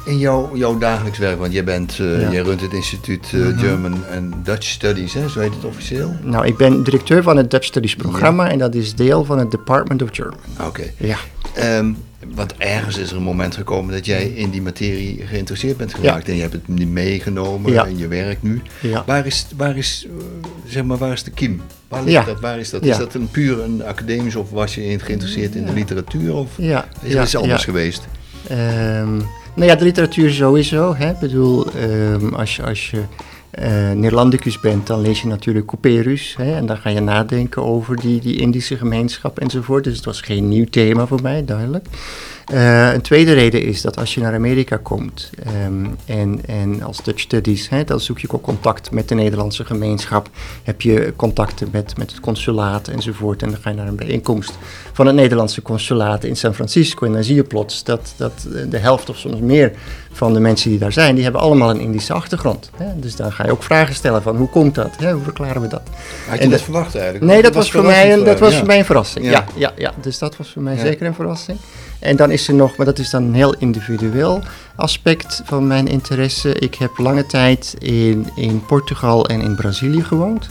In 0.04 0.18
jouw, 0.18 0.56
jouw 0.56 0.78
dagelijks 0.78 1.18
werk, 1.18 1.38
want 1.38 1.52
jij, 1.52 1.64
bent, 1.64 1.98
uh, 1.98 2.20
ja. 2.20 2.30
jij 2.30 2.42
runt 2.42 2.60
het 2.60 2.72
instituut 2.72 3.32
uh, 3.34 3.40
mm 3.40 3.50
-hmm. 3.50 3.58
German 3.58 3.94
and 4.16 4.44
Dutch 4.44 4.66
Studies, 4.66 5.14
hè? 5.14 5.28
zo 5.28 5.40
heet 5.40 5.54
het 5.54 5.64
officieel? 5.64 6.16
Nou, 6.22 6.46
ik 6.46 6.56
ben 6.56 6.82
directeur 6.82 7.22
van 7.22 7.36
het 7.36 7.50
Dutch 7.50 7.64
Studies 7.66 7.96
programma 7.96 8.44
ja. 8.44 8.50
en 8.50 8.58
dat 8.58 8.74
is 8.74 8.94
deel 8.94 9.24
van 9.24 9.38
het 9.38 9.50
Department 9.50 10.02
of 10.02 10.08
German. 10.12 10.38
Oké. 10.58 10.66
Okay. 10.66 10.92
Ja. 10.96 11.18
Um, 11.78 11.96
want 12.34 12.54
ergens 12.56 12.98
is 12.98 13.10
er 13.10 13.16
een 13.16 13.22
moment 13.22 13.54
gekomen 13.54 13.94
dat 13.94 14.06
jij 14.06 14.26
in 14.28 14.50
die 14.50 14.62
materie 14.62 15.26
geïnteresseerd 15.26 15.76
bent 15.76 15.94
geraakt 15.94 16.26
ja. 16.26 16.32
en 16.32 16.36
je 16.36 16.42
hebt 16.42 16.52
het 16.52 16.69
meegenomen 16.88 17.72
ja. 17.72 17.84
in 17.84 17.98
je 17.98 18.08
werk 18.08 18.43
nu. 18.43 18.62
Ja. 18.81 19.02
Waar, 19.06 19.26
is, 19.26 19.46
waar, 19.56 19.76
is, 19.76 20.06
zeg 20.67 20.84
maar, 20.84 20.96
waar 20.96 21.12
is 21.12 21.22
de 21.22 21.31
kiem? 21.31 21.62
Waar 21.88 22.05
ligt 22.05 22.26
dat? 22.26 22.41
Waar 22.41 22.58
is 22.58 22.70
dat? 22.70 22.84
Is 22.84 22.96
dat 22.96 23.14
een 23.14 23.31
puur 23.31 23.62
een 23.62 23.84
academisch 23.84 24.36
of 24.36 24.50
was 24.50 24.74
je 24.74 24.98
geïnteresseerd 24.98 25.55
in 25.55 25.64
de 25.64 25.72
literatuur 25.72 26.34
of 26.34 26.58
is 26.58 27.14
er 27.14 27.22
iets 27.22 27.36
anders 27.36 27.64
geweest? 27.64 28.06
Um, 28.50 29.26
nou 29.56 29.69
ja, 29.69 29.77
de 29.77 29.84
literatuur 29.84 30.31
sowieso. 30.31 30.94
Hè. 30.94 31.10
Ik 31.10 31.19
bedoel, 31.19 31.67
um, 31.82 32.34
als 32.34 32.56
je, 32.56 32.63
als 32.63 32.91
je 32.91 33.03
uh, 33.58 33.93
Neerlandicus 33.93 34.60
bent, 34.60 34.86
dan 34.86 35.01
lees 35.01 35.20
je 35.20 35.27
natuurlijk 35.27 35.67
Couperus. 35.67 36.34
Hè, 36.39 36.55
en 36.56 36.67
dan 36.67 36.77
ga 36.77 36.91
je 36.91 37.01
nadenken 37.01 37.63
over 37.63 37.96
die, 37.96 38.20
die 38.20 38.41
Indische 38.41 38.77
gemeenschap 38.77 39.39
enzovoort. 39.39 39.84
Dus 39.84 39.96
het 39.96 40.05
was 40.05 40.20
geen 40.20 40.48
nieuw 40.48 40.67
thema 40.70 41.06
voor 41.06 41.22
mij, 41.22 41.44
duidelijk. 41.44 41.86
Uh, 42.53 42.93
een 42.93 43.00
tweede 43.00 43.32
reden 43.32 43.62
is 43.62 43.82
dat 43.82 43.98
als 43.98 44.15
je 44.15 44.20
naar 44.20 44.34
Amerika 44.34 44.76
komt 44.76 45.31
um, 45.65 45.96
en, 46.05 46.41
en 46.46 46.82
als 46.82 47.03
Dutch 47.03 47.20
Studies, 47.20 47.69
hè, 47.69 47.84
dan 47.84 48.00
zoek 48.00 48.19
je 48.19 48.31
ook 48.31 48.43
contact 48.43 48.91
met 48.91 49.08
de 49.08 49.15
Nederlandse 49.15 49.65
gemeenschap. 49.65 50.29
Heb 50.62 50.81
je 50.81 51.12
contacten 51.17 51.69
met, 51.72 51.96
met 51.96 52.10
het 52.10 52.20
consulaat 52.20 52.88
enzovoort. 52.88 53.43
En 53.43 53.50
dan 53.50 53.60
ga 53.60 53.70
je 53.70 53.76
naar 53.76 53.86
een 53.86 53.96
bijeenkomst 53.96 54.58
van 54.93 55.06
het 55.06 55.15
Nederlandse 55.15 55.62
consulaat 55.62 56.24
in 56.24 56.36
San 56.36 56.55
Francisco. 56.55 57.06
En 57.06 57.12
dan 57.12 57.24
zie 57.24 57.34
je 57.34 57.43
plots 57.43 57.84
dat, 57.84 58.15
dat 58.17 58.46
de 58.69 58.79
helft 58.79 59.10
of 59.10 59.17
soms 59.17 59.41
meer 59.41 59.72
van 60.12 60.32
de 60.34 60.41
mensen 60.41 60.70
die 60.70 60.79
daar 60.79 60.93
zijn, 60.93 61.15
die 61.15 61.24
hebben 61.24 61.41
allemaal 61.41 61.70
een 61.70 61.81
Indische 61.81 62.12
achtergrond. 62.12 62.70
Hè? 62.76 62.86
Dus 63.00 63.17
dan 63.17 63.32
ga 63.32 63.44
je 63.44 63.50
ook 63.50 63.62
vragen 63.62 63.94
stellen 63.94 64.22
van 64.22 64.36
hoe 64.36 64.48
komt 64.48 64.74
dat? 64.74 64.91
Hè? 64.96 65.12
Hoe 65.12 65.22
verklaren 65.22 65.62
we 65.62 65.69
dat? 65.69 65.82
Had 66.29 66.38
je 66.38 66.44
en 66.44 66.50
dat 66.50 66.62
verwacht 66.62 66.94
eigenlijk? 66.94 67.24
Nee, 67.24 67.43
dat, 67.43 67.55
was, 67.55 67.70
voor 67.70 67.84
mij, 67.84 68.12
een, 68.12 68.24
dat 68.24 68.38
was 68.38 68.53
ja. 68.53 68.58
voor 68.58 68.67
mij 68.67 68.79
een 68.79 68.84
verrassing. 68.84 69.24
Ja. 69.24 69.31
Ja, 69.31 69.44
ja, 69.55 69.72
ja, 69.76 69.93
dus 70.00 70.19
dat 70.19 70.36
was 70.36 70.53
voor 70.53 70.62
mij 70.62 70.74
ja. 70.74 70.81
zeker 70.81 71.06
een 71.06 71.15
verrassing. 71.15 71.58
En 71.98 72.17
dan 72.17 72.31
is 72.31 72.48
er 72.48 72.55
nog, 72.55 72.76
maar 72.76 72.86
dat 72.86 72.98
is 72.98 73.10
dan 73.10 73.22
een 73.22 73.34
heel 73.34 73.55
individueel 73.58 74.43
aspect 74.76 75.43
van 75.44 75.67
mijn 75.67 75.86
interesse. 75.86 76.55
Ik 76.55 76.74
heb 76.74 76.98
lange 76.98 77.26
tijd 77.26 77.74
in, 77.79 78.29
in 78.34 78.65
Portugal 78.67 79.26
en 79.26 79.41
in 79.41 79.55
Brazilië 79.55 80.05
gewoond. 80.05 80.48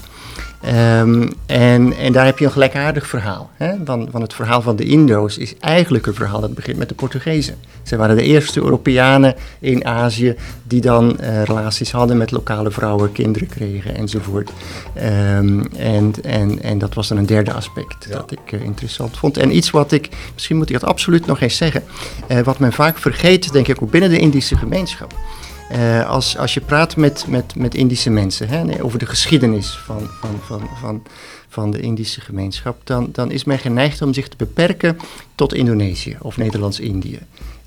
Um, 0.64 1.32
en, 1.46 1.96
en 1.96 2.12
daar 2.12 2.24
heb 2.24 2.38
je 2.38 2.44
een 2.44 2.50
gelijkaardig 2.50 3.06
verhaal. 3.06 3.50
Hè? 3.54 3.74
Van, 3.84 4.08
van 4.10 4.20
het 4.20 4.34
verhaal 4.34 4.62
van 4.62 4.76
de 4.76 4.84
Indo's 4.84 5.36
is 5.36 5.58
eigenlijk 5.58 6.06
een 6.06 6.14
verhaal 6.14 6.40
dat 6.40 6.54
begint 6.54 6.78
met 6.78 6.88
de 6.88 6.94
Portugezen. 6.94 7.54
Zij 7.82 7.98
waren 7.98 8.16
de 8.16 8.22
eerste 8.22 8.60
Europeanen 8.60 9.34
in 9.60 9.84
Azië 9.84 10.36
die 10.62 10.80
dan 10.80 11.16
uh, 11.20 11.42
relaties 11.42 11.90
hadden 11.90 12.16
met 12.16 12.30
lokale 12.30 12.70
vrouwen, 12.70 13.12
kinderen 13.12 13.48
kregen 13.48 13.94
enzovoort. 13.94 14.50
Um, 14.96 15.66
en, 15.76 16.12
en, 16.22 16.62
en 16.62 16.78
dat 16.78 16.94
was 16.94 17.08
dan 17.08 17.18
een 17.18 17.26
derde 17.26 17.52
aspect 17.52 18.06
ja. 18.08 18.14
dat 18.14 18.32
ik 18.32 18.52
uh, 18.52 18.62
interessant 18.62 19.16
vond. 19.16 19.36
En 19.36 19.56
iets 19.56 19.70
wat 19.70 19.92
ik, 19.92 20.08
misschien 20.34 20.56
moet 20.56 20.70
ik 20.70 20.80
dat 20.80 20.90
absoluut 20.90 21.26
nog 21.26 21.40
eens 21.40 21.56
zeggen, 21.56 21.82
uh, 22.28 22.40
wat 22.40 22.58
men 22.58 22.72
vaak 22.72 22.98
vergeet, 22.98 23.52
denk 23.52 23.68
ik 23.68 23.82
ook 23.82 23.90
binnen 23.90 24.10
de 24.10 24.18
Indische 24.18 24.56
gemeenschap 24.56 25.14
Eh, 25.70 26.08
als, 26.08 26.36
als 26.38 26.54
je 26.54 26.60
praat 26.60 26.96
met, 26.96 27.24
met, 27.28 27.56
met 27.56 27.74
Indische 27.74 28.10
mensen 28.10 28.48
hè, 28.48 28.64
nee, 28.64 28.82
over 28.82 28.98
de 28.98 29.06
geschiedenis 29.06 29.78
van, 29.84 30.08
van, 30.20 30.38
van, 30.42 30.68
van, 30.80 31.02
van 31.48 31.70
de 31.70 31.80
Indische 31.80 32.20
gemeenschap, 32.20 32.80
dan, 32.84 33.08
dan 33.12 33.30
is 33.30 33.44
men 33.44 33.58
geneigd 33.58 34.02
om 34.02 34.14
zich 34.14 34.28
te 34.28 34.36
beperken 34.36 34.96
tot 35.34 35.54
Indonesië 35.54 36.16
of 36.20 36.36
Nederlands-Indië. 36.36 37.18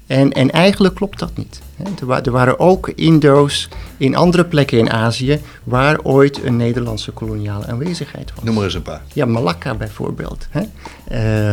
En, 0.08 0.32
en 0.32 0.52
eigenlijk 0.52 0.96
klopt 0.96 1.20
dat 1.20 1.38
niet. 1.38 1.62
Er, 2.00 2.06
wa 2.06 2.24
er, 2.24 2.32
waren 2.32 2.60
ook 2.60 2.90
Indo's 2.90 3.70
in 3.98 4.16
andere 4.16 4.46
plekken 4.46 4.78
in 4.78 4.90
Azië 4.90 5.40
waar 5.64 6.02
ooit 6.02 6.44
een 6.44 6.58
Nederlandse 6.58 7.12
koloniale 7.12 7.66
aanwezigheid 7.66 8.32
was. 8.36 8.44
Noem 8.44 8.56
maar 8.56 8.64
eens 8.64 8.74
een 8.74 8.82
paar. 8.82 9.02
Ja, 9.14 9.26
Malakka 9.26 9.76
bijvoorbeeld. 9.76 10.48
Hè? 10.50 10.62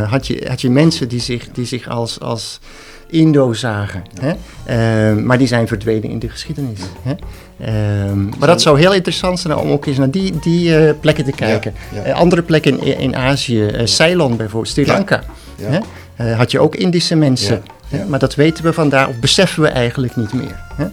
Uh, 0.01 0.11
had, 0.11 0.27
je, 0.27 0.47
had 0.49 0.61
je 0.61 0.71
mensen 0.71 1.09
die 1.09 1.21
zich, 1.21 1.49
die 1.53 1.67
zich 1.67 1.89
als, 1.89 2.21
als 2.21 2.61
Indo 3.11 3.53
zagen. 3.53 4.03
Hè? 4.21 4.33
Uh, 5.15 5.23
maar 5.25 5.39
die 5.39 5.47
zijn 5.47 5.67
verdwenen 5.67 6.11
in 6.11 6.19
de 6.19 6.29
geschiedenis. 6.29 6.81
Hè? 7.03 7.15
Uh, 7.61 8.13
maar 8.39 8.49
dat 8.49 8.63
zou 8.63 8.79
heel 8.79 8.93
interessant 8.95 9.41
zijn 9.41 9.57
om 9.57 9.71
ook 9.71 9.87
eens 9.87 9.99
naar 9.99 10.11
die, 10.11 10.39
die 10.39 10.69
uh, 10.69 10.91
plekken 11.01 11.25
te 11.25 11.33
kijken. 11.33 11.75
Ja, 11.95 12.07
ja. 12.07 12.13
andere 12.13 12.43
plekken 12.43 12.83
in, 12.83 12.99
in 12.99 13.17
Azië, 13.17 13.71
Ceylon 13.85 14.37
bijvoorbeeld, 14.37 14.73
Sri 14.73 14.87
Lanka. 14.87 15.23
Hè? 15.63 16.33
had 16.33 16.51
je 16.51 16.61
ook 16.61 16.75
Indische 16.75 17.17
mensen. 17.17 17.63
Ja. 17.89 18.05
Maar 18.09 18.19
dat 18.19 18.35
weten 18.35 18.65
we 18.65 18.73
vandaag, 18.73 19.09
of 19.09 19.19
beseffen 19.19 19.63
we 19.63 19.69
eigenlijk 19.69 20.17
niet 20.17 20.33
meer. 20.33 20.61
Hè? 20.75 20.87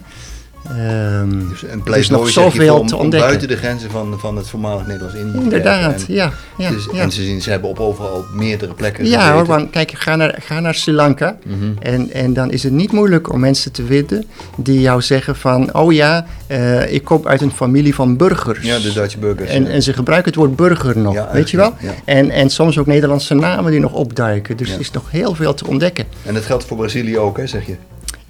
Um, 0.77 1.50
dus 1.50 1.63
een 1.63 1.84
pleidooi 1.84 2.20
nog 2.20 2.30
zoveel 2.30 2.80
om, 2.80 2.88
te 2.88 2.96
ontdekken. 2.96 3.30
buiten 3.30 3.48
de 3.48 3.58
grenzen 3.58 3.89
van, 3.92 4.20
van 4.20 4.38
het 4.38 4.50
voormalig 4.50 4.88
Nederlands-Indië 4.88 5.38
Inderdaad, 5.38 6.06
en, 6.08 6.13
ja. 6.13 6.34
ja, 6.58 6.70
dus, 6.70 6.88
ja. 6.94 7.00
En 7.00 7.12
ze, 7.12 7.24
zien, 7.24 7.42
ze 7.42 7.50
hebben 7.50 7.70
op 7.70 7.80
overal 7.80 8.25
meerdere 8.34 8.74
plekken 8.74 9.06
Ja 9.06 9.34
hoor, 9.34 9.46
want 9.46 9.70
kijk, 9.70 9.92
ga 9.96 10.15
naar, 10.15 10.36
ga 10.39 10.60
naar 10.60 10.75
Sri 10.75 10.94
Lanka 10.94 11.38
mm 11.46 11.60
-hmm. 11.60 11.75
en, 11.80 12.12
en 12.12 12.34
dan 12.34 12.51
is 12.51 12.63
het 12.63 12.72
niet 12.72 12.92
moeilijk 12.92 13.34
om 13.34 13.39
mensen 13.39 13.72
te 13.72 13.86
vinden 13.86 14.25
die 14.56 14.82
jou 14.82 15.01
zeggen 15.01 15.36
van... 15.36 15.74
oh 15.74 15.94
ja, 15.94 16.25
uh, 16.48 16.94
ik 16.94 17.03
kom 17.03 17.27
uit 17.27 17.42
een 17.42 17.51
familie 17.51 17.96
van 17.96 18.18
burgers. 18.18 18.65
Ja, 18.65 18.80
de 18.80 18.94
Duitse 18.94 19.18
burgers. 19.18 19.50
En, 19.50 19.63
ja. 19.63 19.70
en 19.70 19.84
ze 19.84 19.94
gebruiken 19.94 20.32
het 20.32 20.39
woord 20.39 20.56
burger 20.56 20.98
nog, 20.98 21.13
Ja, 21.13 21.30
weet 21.34 21.50
je 21.50 21.58
wel? 21.58 21.74
En, 22.06 22.30
en 22.30 22.50
soms 22.50 22.77
ook 22.77 22.86
Nederlandse 22.86 23.34
namen 23.34 23.72
die 23.72 23.80
nog 23.80 23.94
opduiken. 23.94 24.58
Dus 24.58 24.72
er 24.72 24.80
is 24.80 24.92
nog 24.92 25.12
heel 25.12 25.36
veel 25.36 25.53
te 25.53 25.68
ontdekken. 25.68 26.06
En 26.25 26.34
dat 26.34 26.44
geldt 26.44 26.65
voor 26.65 26.77
Brazilië 26.77 27.18
ook, 27.18 27.38
hè, 27.38 27.48
zeg 27.48 27.65
je? 27.65 27.75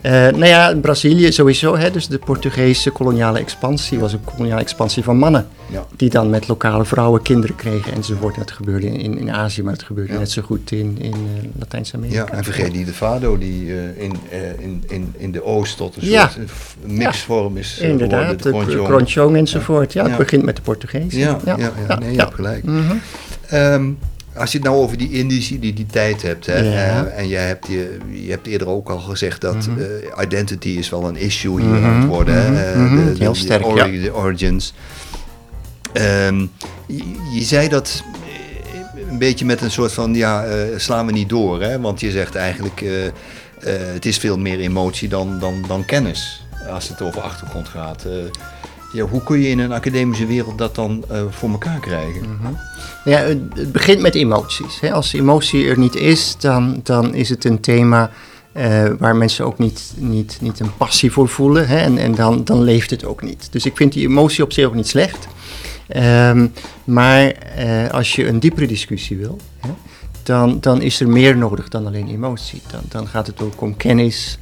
Uh, 0.05 0.12
nou 0.12 0.45
ja, 0.45 0.75
Brazilië 0.81 1.31
sowieso. 1.31 1.77
Hè, 1.77 1.91
dus 1.91 2.07
de 2.07 2.17
Portugese 2.17 2.89
koloniale 2.91 3.39
expansie 3.39 4.00
was 4.00 4.13
een 4.13 4.24
koloniale 4.24 4.62
expansie 4.62 5.03
van 5.03 5.17
mannen. 5.17 5.48
Ja. 5.72 5.86
Die 5.95 6.10
dan 6.10 6.29
met 6.29 6.48
lokale 6.48 6.86
vrouwen 6.86 7.22
kinderen 7.22 7.55
kregen 7.55 7.93
enzovoort. 7.93 8.36
Dat 8.36 8.51
gebeurde 8.51 8.88
in, 8.88 9.17
in 9.17 9.31
Azië, 9.31 9.63
maar 9.63 9.74
het 9.74 9.83
gebeurde 9.83 10.13
Ja. 10.13 10.19
net 10.19 10.31
zo 10.31 10.41
goed 10.41 10.72
in, 10.72 10.98
in 11.00 11.13
uh, 11.13 11.43
Latijns-Amerika. 11.60 12.25
Ja, 12.25 12.31
en 12.38 12.43
vergeet 12.43 12.74
niet 12.74 12.86
de 12.86 12.93
Fado 12.93 13.38
die 13.38 13.65
uh, 13.65 13.75
in, 13.98 14.13
in, 14.60 14.83
in, 14.88 15.13
in 15.17 15.31
de 15.31 15.43
Oost 15.43 15.77
tot 15.77 15.95
een 15.95 16.07
Ja. 16.10 16.27
soort 16.29 16.50
mixvorm 16.86 17.57
is 17.57 17.77
Inderdaad, 17.79 18.41
geworden. 18.41 18.77
de. 18.77 18.83
Kronjong 18.83 19.36
enzovoort. 19.38 19.93
Ja, 19.93 20.01
Ja. 20.03 20.10
het 20.10 20.17
begint 20.17 20.43
met 20.43 20.55
de 20.55 20.62
Portugezen. 20.62 21.19
Ja, 21.19 21.38
ja, 21.45 21.55
ja, 21.88 22.00
nee, 22.00 22.12
je 22.12 22.17
hebt 22.19 22.33
gelijk. 22.36 22.63
Ehm, 23.48 23.89
als 24.35 24.51
je 24.51 24.57
het 24.57 24.67
nou 24.67 24.79
over 24.79 24.97
die 24.97 25.11
Indische 25.11 25.53
identiteit 25.53 26.21
hebt, 26.21 26.45
hè, 26.45 26.57
Ja. 26.57 27.05
eh, 27.05 27.17
en 27.19 27.27
jij 27.27 27.47
hebt, 27.47 27.67
je, 27.67 27.97
je 28.09 28.29
hebt 28.31 28.47
eerder 28.47 28.67
ook 28.67 28.89
al 28.89 28.99
gezegd 28.99 29.41
dat 29.41 29.67
Mhm. 29.67 29.79
eh, 29.79 30.23
identity 30.23 30.69
is 30.69 30.89
wel 30.89 31.07
een 31.07 31.15
issue 31.17 31.61
hier 31.61 31.69
Mhm, 31.69 31.85
aan 31.85 31.99
het 31.99 32.07
worden. 32.07 32.51
mhm, 32.53 32.61
eh, 32.61 32.75
mhm. 32.75 32.95
de, 32.95 33.13
Heel 33.19 33.33
de 33.33 33.39
sterk, 33.39 33.65
ori- 33.65 34.01
de 34.01 34.13
origins. 34.15 34.73
Ehm, 35.93 36.39
je, 36.87 37.03
je 37.33 37.41
zei 37.43 37.67
dat 37.69 38.03
een 39.09 39.17
beetje 39.17 39.45
met 39.45 39.61
een 39.61 39.71
soort 39.71 39.91
van, 39.91 40.15
ja, 40.15 40.43
eh, 40.45 40.57
slaan 40.77 41.05
we 41.05 41.11
niet 41.11 41.29
door, 41.29 41.61
hè? 41.61 41.79
want 41.79 41.99
je 41.99 42.11
zegt 42.11 42.35
eigenlijk, 42.35 42.83
het 43.93 44.05
is 44.05 44.17
veel 44.17 44.37
meer 44.37 44.59
emotie 44.59 45.09
dan, 45.09 45.39
dan, 45.39 45.63
dan 45.67 45.85
kennis, 45.85 46.45
als 46.69 46.87
het 46.89 47.01
over 47.01 47.21
achtergrond 47.21 47.67
gaat. 47.67 48.05
Ja, 48.93 49.05
hoe 49.05 49.23
kun 49.23 49.39
je 49.39 49.50
in 49.50 49.59
een 49.59 49.71
academische 49.71 50.25
wereld 50.25 50.57
dat 50.57 50.75
dan 50.75 51.03
eh, 51.09 51.21
voor 51.29 51.50
elkaar 51.50 51.79
krijgen? 51.79 52.21
Mhm. 52.21 52.53
Ja, 53.05 53.19
het, 53.19 53.71
begint 53.71 54.01
met 54.01 54.15
emoties. 54.15 54.79
Hè. 54.79 54.91
Als 54.91 55.13
emotie 55.13 55.67
er 55.67 55.77
niet 55.77 55.95
is, 55.95 56.35
dan, 56.39 56.79
dan 56.83 57.15
is 57.15 57.29
het 57.29 57.45
een 57.45 57.59
thema 57.59 58.12
eh, 58.51 58.85
waar 59.00 59.15
mensen 59.15 59.45
ook 59.45 59.57
niet, 59.57 59.93
niet, 59.95 60.38
niet 60.41 60.59
een 60.59 60.77
passie 60.77 61.12
voor 61.12 61.27
voelen. 61.27 61.67
Hè. 61.67 61.77
En, 61.77 61.97
en 61.97 62.15
dan, 62.15 62.43
dan 62.43 62.63
leeft 62.63 62.89
het 62.89 63.05
ook 63.05 63.21
niet. 63.21 63.47
Dus 63.51 63.65
ik 63.65 63.75
vind 63.75 63.93
die 63.93 64.07
emotie 64.07 64.43
op 64.43 64.53
zich 64.53 64.65
ook 64.65 64.75
niet 64.75 64.88
slecht. 64.88 65.27
Ehm, 65.88 66.47
maar 66.83 67.27
eh, 67.31 67.89
als 67.89 68.15
je 68.15 68.27
een 68.27 68.39
diepere 68.39 68.67
discussie 68.67 69.17
wil, 69.17 69.38
hè, 69.59 69.69
dan, 70.23 70.59
dan 70.59 70.81
is 70.81 71.00
er 71.00 71.09
meer 71.09 71.38
nodig 71.38 71.69
dan 71.69 71.88
alleen 71.88 72.09
emotie. 72.09 72.62
Dan, 72.71 72.81
dan 72.88 73.07
gaat 73.07 73.27
het 73.27 73.41
ook 73.41 73.62
om 73.62 73.77
kennis, 73.77 74.38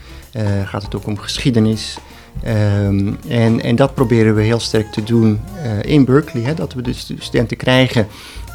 gaat 0.65 0.84
het 0.84 0.96
ook 0.96 1.08
om 1.08 1.17
geschiedenis. 1.17 1.98
Ehm, 2.44 3.12
en, 3.28 3.62
en 3.62 3.76
dat 3.76 3.94
proberen 3.94 4.36
we 4.36 4.42
heel 4.42 4.60
sterk 4.60 4.92
te 4.92 5.04
doen 5.04 5.40
eh, 5.64 5.92
in 5.92 6.06
Berkeley. 6.06 6.44
Hè, 6.44 6.54
dat 6.54 6.74
we 6.74 6.94
stu- 6.94 7.16
studenten 7.20 7.58
krijgen 7.58 8.08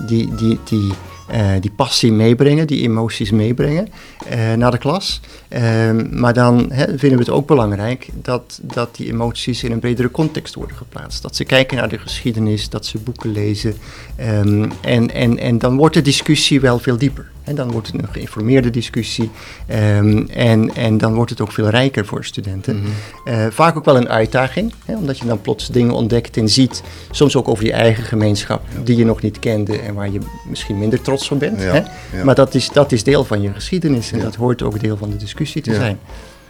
die, 0.07 0.35
die, 0.35 0.59
die, 0.65 0.93
eh, 1.29 1.51
die 1.61 1.71
passie 1.71 2.13
meebrengen, 2.13 2.67
die 2.67 2.83
emoties 2.83 3.31
meebrengen 3.31 3.89
eh, 4.29 4.53
naar 4.53 4.71
de 4.71 4.79
klas. 4.79 5.21
Ehm, 5.49 6.19
maar 6.21 6.35
dan 6.35 6.73
vinden 6.73 7.19
we 7.19 7.25
het 7.25 7.31
ook 7.31 7.47
belangrijk 7.47 8.09
dat, 8.23 8.59
dat 8.63 8.97
die 8.97 9.07
emoties 9.13 9.65
in 9.65 9.73
een 9.73 9.79
bredere 9.79 10.11
context 10.11 10.55
worden 10.55 10.77
geplaatst. 10.77 11.23
Dat 11.23 11.37
ze 11.37 11.45
kijken 11.45 11.77
naar 11.77 11.89
de 11.89 11.99
geschiedenis, 11.99 12.69
dat 12.69 12.87
ze 12.87 12.99
boeken 12.99 13.33
lezen. 13.33 13.75
Ehm, 14.17 14.69
en, 14.81 15.11
en, 15.11 15.39
en 15.39 15.59
dan 15.59 15.77
wordt 15.77 15.95
de 15.95 16.03
discussie 16.03 16.61
wel 16.61 16.79
veel 16.79 16.99
dieper. 16.99 17.31
En 17.45 17.55
dan 17.55 17.71
wordt 17.71 17.87
het 17.87 18.03
een 18.03 18.09
geïnformeerde 18.13 18.71
discussie. 18.71 19.31
Ehm, 19.67 20.25
en, 20.31 20.75
en 20.75 20.99
dan 20.99 21.15
wordt 21.15 21.31
het 21.31 21.41
ook 21.41 21.53
veel 21.53 21.69
rijker 21.69 22.07
voor 22.07 22.25
studenten. 22.25 22.77
Mhm. 22.77 22.87
Eh, 23.25 23.47
vaak 23.51 23.77
ook 23.77 23.85
wel 23.85 23.97
een 23.97 24.09
uitdaging, 24.09 24.73
omdat 24.87 25.19
je 25.19 25.27
dan 25.27 25.41
plots 25.41 25.69
dingen 25.69 25.95
ontdekt 25.95 26.37
en 26.37 26.49
ziet. 26.49 26.83
Soms 27.11 27.37
ook 27.37 27.49
over 27.49 27.65
je 27.65 27.73
eigen 27.73 28.05
gemeenschap, 28.05 28.63
die 28.85 28.97
je 28.97 29.05
nog 29.05 29.23
niet 29.23 29.39
kende 29.39 29.79
en 29.79 29.95
waar 29.95 30.11
je 30.11 30.19
misschien 30.49 30.79
minder 30.79 31.03
trots 31.03 31.31
op 31.31 31.39
bent. 31.39 31.61
Ja, 31.61 31.73
Hè? 31.73 31.79
ja. 32.19 32.25
Maar 32.25 32.35
dat 32.35 32.55
is, 32.55 32.69
dat 32.69 32.93
is 32.93 33.03
deel 33.03 33.25
van 33.25 33.41
je 33.43 33.53
geschiedenis 33.53 34.13
en 34.13 34.21
dat 34.21 34.35
hoort 34.35 34.63
ook 34.63 34.81
deel 34.81 34.97
van 34.97 35.09
de 35.11 35.17
discussie 35.17 35.36
te 35.45 35.71
Ja. 35.71 35.77
zijn. 35.77 35.99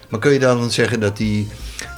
Maar 0.09 0.21
kun 0.21 0.33
je 0.33 0.39
dan 0.39 0.71
zeggen 0.71 1.01
dat 1.01 1.17
die, 1.17 1.49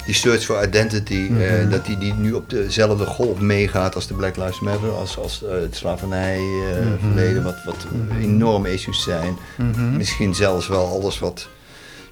die 0.07 0.15
search 0.15 0.45
for 0.45 0.63
identity, 0.65 1.27
Mhm. 1.31 1.41
eh, 1.41 1.71
dat 1.71 1.87
die, 1.87 1.99
die 1.99 2.15
nu 2.15 2.33
op 2.33 2.51
dezelfde 2.51 3.05
golf 3.07 3.39
meegaat 3.41 3.95
als 3.95 4.07
de 4.07 4.15
Black 4.15 4.37
Lives 4.37 4.61
Matter, 4.61 4.91
als, 4.91 5.19
als 5.19 5.45
eh, 5.45 5.51
het 5.61 5.77
slavernijverleden, 5.77 7.43
wat, 7.43 7.57
wat 7.65 7.87
enorme 8.21 8.73
issues 8.73 9.03
zijn. 9.03 9.37
Mhm. 9.57 9.97
Misschien 9.97 10.35
zelfs 10.35 10.69
wel 10.69 10.87
alles 10.87 11.19
wat 11.19 11.49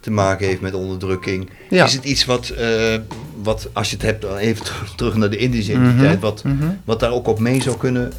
te 0.01 0.11
maken 0.11 0.47
heeft 0.47 0.61
met 0.61 0.75
onderdrukking. 0.75 1.51
Ja. 1.71 1.85
Is 1.85 1.93
het 1.93 2.05
iets 2.05 2.25
wat, 2.25 2.49
eh, 2.49 2.95
wat, 3.43 3.69
als 3.73 3.91
je 3.91 3.97
het 3.97 4.05
hebt, 4.05 4.25
even 4.37 4.65
terug, 4.97 5.15
naar 5.15 5.31
de 5.31 5.37
Indische 5.37 5.73
identiteit, 5.73 6.21
wat, 6.21 6.45
Mhm. 6.45 6.67
wat 6.85 7.01
daar 7.01 7.13
ook 7.13 7.27
op 7.29 7.39
mee 7.39 7.63
zou 7.63 7.77
kunnen, 7.77 8.03
eh, 8.03 8.09
eh, 8.09 8.15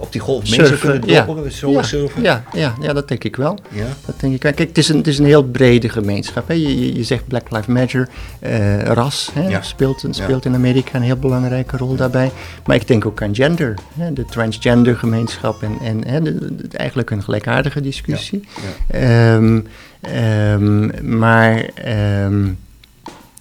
op 0.00 0.12
die 0.12 0.20
golf 0.20 0.46
Surfen, 0.46 0.78
kunnen 0.78 1.08
ja. 1.08 1.24
dobberen, 1.24 1.52
zo 1.52 1.70
ja, 1.70 1.82
surfen? 1.82 2.22
Ja, 2.22 2.44
ja, 2.52 2.74
ja, 2.80 2.92
dat 2.92 3.08
denk 3.08 3.24
ik 3.24 3.36
wel. 3.36 3.58
Ja? 3.70 3.84
Dat 4.06 4.20
denk 4.20 4.34
ik. 4.34 4.42
wel. 4.42 4.52
Kijk, 4.52 4.68
het 4.68 4.78
is 4.78 4.88
een, 4.88 4.96
het 4.96 5.06
is 5.06 5.18
een 5.18 5.24
heel 5.24 5.44
brede 5.44 5.88
gemeenschap. 5.88 6.48
Hè. 6.48 6.54
Je, 6.54 6.78
je, 6.86 6.94
je 6.96 7.02
zegt 7.04 7.26
Black 7.26 7.50
Lives 7.50 7.66
Matter, 7.66 8.08
eh, 8.40 8.82
ras 8.82 9.30
hè, 9.32 9.48
Ja. 9.48 9.62
speelt, 9.62 10.04
speelt 10.10 10.44
in 10.44 10.54
Amerika 10.54 10.94
een 10.96 11.02
heel 11.02 11.16
belangrijke 11.16 11.76
rol 11.76 11.96
daarbij. 11.96 12.30
Maar 12.66 12.76
ik 12.76 12.86
denk 12.86 13.06
ook 13.06 13.22
aan 13.22 13.34
gender, 13.34 13.74
hè, 13.98 14.12
de 14.12 14.24
transgender 14.24 14.96
gemeenschap 14.96 15.62
en, 15.62 15.78
en 15.82 16.06
hè, 16.06 16.22
de- 16.22 16.54
de- 16.56 16.76
eigenlijk 16.76 17.10
een 17.10 17.22
gelijkaardige 17.22 17.80
discussie. 17.80 18.48
Ehm, 18.88 19.60
ehm, 20.00 21.18
maar, 21.18 21.64
ehm, 21.74 22.46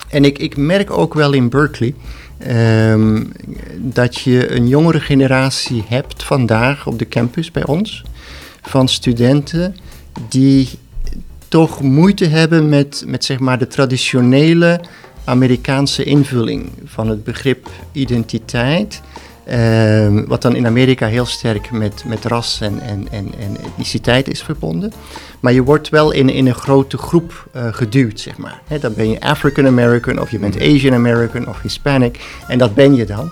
en 0.09 0.25
ik, 0.25 0.37
ik 0.39 0.57
merk 0.57 0.91
ook 0.91 1.13
wel 1.13 1.33
in 1.33 1.49
Berkeley 1.49 1.93
ehm, 2.37 3.23
dat 3.77 4.15
je 4.15 4.51
een 4.51 4.67
jongere 4.67 4.99
generatie 4.99 5.83
hebt 5.87 6.23
vandaag 6.23 6.87
op 6.87 6.99
de 6.99 7.07
campus 7.07 7.51
bij 7.51 7.65
ons 7.65 8.03
van 8.61 8.87
studenten 8.87 9.75
die 10.29 10.69
toch 11.47 11.81
moeite 11.81 12.25
hebben 12.25 12.69
met, 12.69 13.03
met 13.07 13.25
zeg 13.25 13.39
maar 13.39 13.59
de 13.59 13.67
traditionele 13.67 14.81
Amerikaanse 15.23 16.03
invulling 16.03 16.69
van 16.85 17.09
het 17.09 17.23
begrip 17.23 17.69
identiteit. 17.91 19.01
Ehm, 19.47 20.25
wat 20.25 20.41
dan 20.41 20.55
in 20.55 20.65
Amerika 20.65 21.07
heel 21.07 21.25
sterk 21.25 21.71
met, 21.71 22.03
met 22.05 22.25
ras 22.25 22.61
en, 22.61 22.79
en, 22.81 23.07
en, 23.11 23.31
en 23.39 23.57
etniciteit 23.65 24.29
is 24.29 24.41
verbonden. 24.43 24.91
Maar 25.39 25.53
je 25.53 25.63
wordt 25.63 25.89
wel 25.89 26.11
in, 26.11 26.29
in 26.29 26.47
een 26.47 26.55
grote 26.55 26.97
groep 26.97 27.47
eh, 27.53 27.67
geduwd, 27.71 28.19
zeg 28.19 28.37
maar. 28.37 28.61
Dan 28.79 28.93
ben 28.93 29.09
je 29.09 29.19
African 29.21 29.67
American 29.67 30.19
of 30.19 30.31
je 30.31 30.39
bent 30.39 30.61
Asian 30.61 30.93
American 30.93 31.47
of 31.47 31.61
Hispanic. 31.61 32.19
En 32.47 32.57
dat 32.57 32.75
ben 32.75 32.95
je 32.95 33.05
dan. 33.05 33.31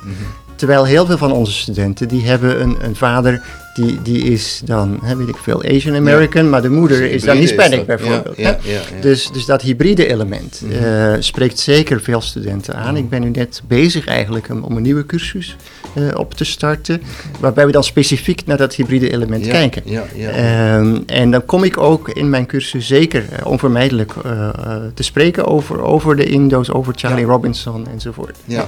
Terwijl 0.55 0.85
heel 0.85 1.05
veel 1.05 1.17
van 1.17 1.31
onze 1.31 1.51
studenten, 1.53 2.07
die 2.07 2.25
hebben 2.25 2.61
een, 2.61 2.77
een 2.81 2.95
vader 2.95 3.41
die, 3.73 4.01
die 4.01 4.23
is 4.23 4.61
dan, 4.65 4.99
hè, 5.03 5.15
weet 5.15 5.27
ik 5.27 5.37
veel, 5.37 5.63
Asian 5.63 5.95
American, 5.95 6.49
maar 6.49 6.61
de 6.61 6.69
moeder 6.69 6.97
Dus 6.99 7.09
is 7.11 7.23
dan 7.23 7.35
is 7.37 7.41
Hispanic 7.49 7.77
dat. 7.77 7.85
bijvoorbeeld. 7.85 8.37
Ja. 8.37 8.57
Dus, 9.01 9.29
dus 9.31 9.45
dat 9.45 9.61
hybride 9.61 10.07
element 10.07 10.61
Mhm. 10.65 10.73
eh, 10.83 11.13
spreekt 11.19 11.59
zeker 11.59 12.01
veel 12.01 12.21
studenten 12.21 12.75
aan. 12.75 12.97
Ik 12.97 13.09
ben 13.09 13.21
nu 13.21 13.29
net 13.29 13.61
bezig 13.67 14.05
eigenlijk 14.07 14.49
om, 14.49 14.63
om 14.63 14.75
een 14.75 14.83
nieuwe 14.83 15.05
cursus 15.05 15.55
eh, 15.95 16.07
op 16.17 16.33
te 16.33 16.43
starten, 16.43 17.01
waarbij 17.39 17.65
we 17.65 17.71
dan 17.71 17.83
specifiek 17.83 18.45
naar 18.45 18.57
dat 18.57 18.73
hybride 18.75 19.11
element 19.11 19.45
Ja, 19.45 19.51
kijken. 19.51 19.81
Ja, 19.85 20.03
ja. 20.15 20.29
Ehm, 20.29 20.97
en 21.05 21.31
dan 21.31 21.45
kom 21.45 21.63
ik 21.63 21.77
ook 21.77 22.09
in 22.09 22.29
mijn 22.29 22.45
cursus 22.45 22.87
zeker 22.87 23.25
eh, 23.31 23.45
onvermijdelijk 23.45 24.13
eh, 24.25 24.49
te 24.93 25.03
spreken 25.03 25.45
over, 25.45 25.81
over 25.81 26.15
de 26.15 26.25
Indo's, 26.25 26.69
over 26.71 26.93
Charlie. 26.95 27.25
Robinson 27.25 27.87
enzovoort. 27.87 28.37
Ja. 28.45 28.65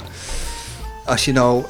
Als 1.06 1.26
je 1.26 1.32
nou, 1.32 1.64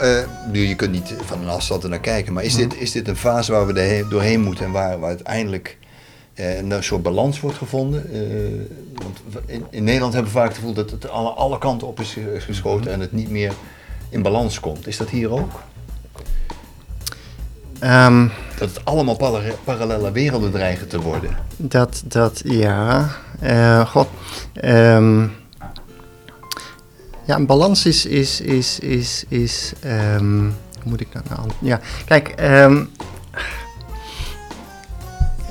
nu 0.52 0.68
je 0.68 0.76
kunt 0.76 0.92
niet 0.92 1.14
van 1.26 1.42
een 1.42 1.48
afstand 1.50 1.84
er 1.84 1.90
naar 1.90 2.00
kijken, 2.00 2.34
maar 2.34 2.44
is, 2.44 2.54
Mhm. 2.58 2.62
dit, 2.70 2.80
is 2.80 2.92
dit 2.92 3.08
een 3.08 3.16
fase 3.16 3.52
waar 3.52 3.68
we 3.68 4.06
doorheen 4.10 4.42
moeten 4.42 4.66
en 4.66 4.72
waar, 4.72 5.00
waar 5.00 5.10
uiteindelijk 5.10 5.78
een 6.36 6.74
soort 6.84 7.02
balans 7.04 7.40
wordt 7.40 7.58
gevonden? 7.58 8.04
Want 8.94 9.18
in, 9.46 9.64
in 9.70 9.84
Nederland 9.84 10.14
hebben 10.14 10.32
we 10.32 10.38
vaak 10.38 10.48
het 10.48 10.58
gevoel 10.58 10.74
dat 10.74 10.92
het 10.92 11.10
alle, 11.10 11.30
alle 11.30 11.58
kanten 11.58 11.88
op 11.88 12.00
is 12.00 12.12
ge- 12.14 12.34
is 12.36 12.44
geschoten 12.44 12.92
en 12.92 13.00
het 13.00 13.12
niet 13.12 13.30
meer 13.30 13.52
in 14.10 14.22
balans 14.22 14.60
komt. 14.60 14.88
Is 14.88 14.98
dat 14.98 15.10
hier 15.10 15.32
ook? 15.32 15.52
Ehm, 17.80 18.28
Dat 18.58 18.70
het 18.70 18.86
allemaal 18.86 19.16
para- 19.16 19.42
parallele 19.64 20.12
werelden 20.12 20.52
dreigen 20.52 20.88
te 20.88 21.02
worden? 21.02 21.38
Dat, 21.58 22.04
dat, 22.06 22.42
ja. 22.46 23.10
Eh, 23.40 23.88
God. 23.90 24.08
ehm, 24.54 25.22
ja, 27.26 27.36
een 27.36 27.46
balans 27.46 27.86
is, 27.86 28.06
is, 28.06 28.42
is, 28.42 28.80
is, 28.80 29.24
is 29.28 29.74
ehm, 29.82 30.40
hoe 30.82 30.84
moet 30.84 31.02
ik 31.02 31.12
dat 31.14 31.30
nou? 31.30 31.50
Ja, 31.60 31.80
kijk, 32.06 32.30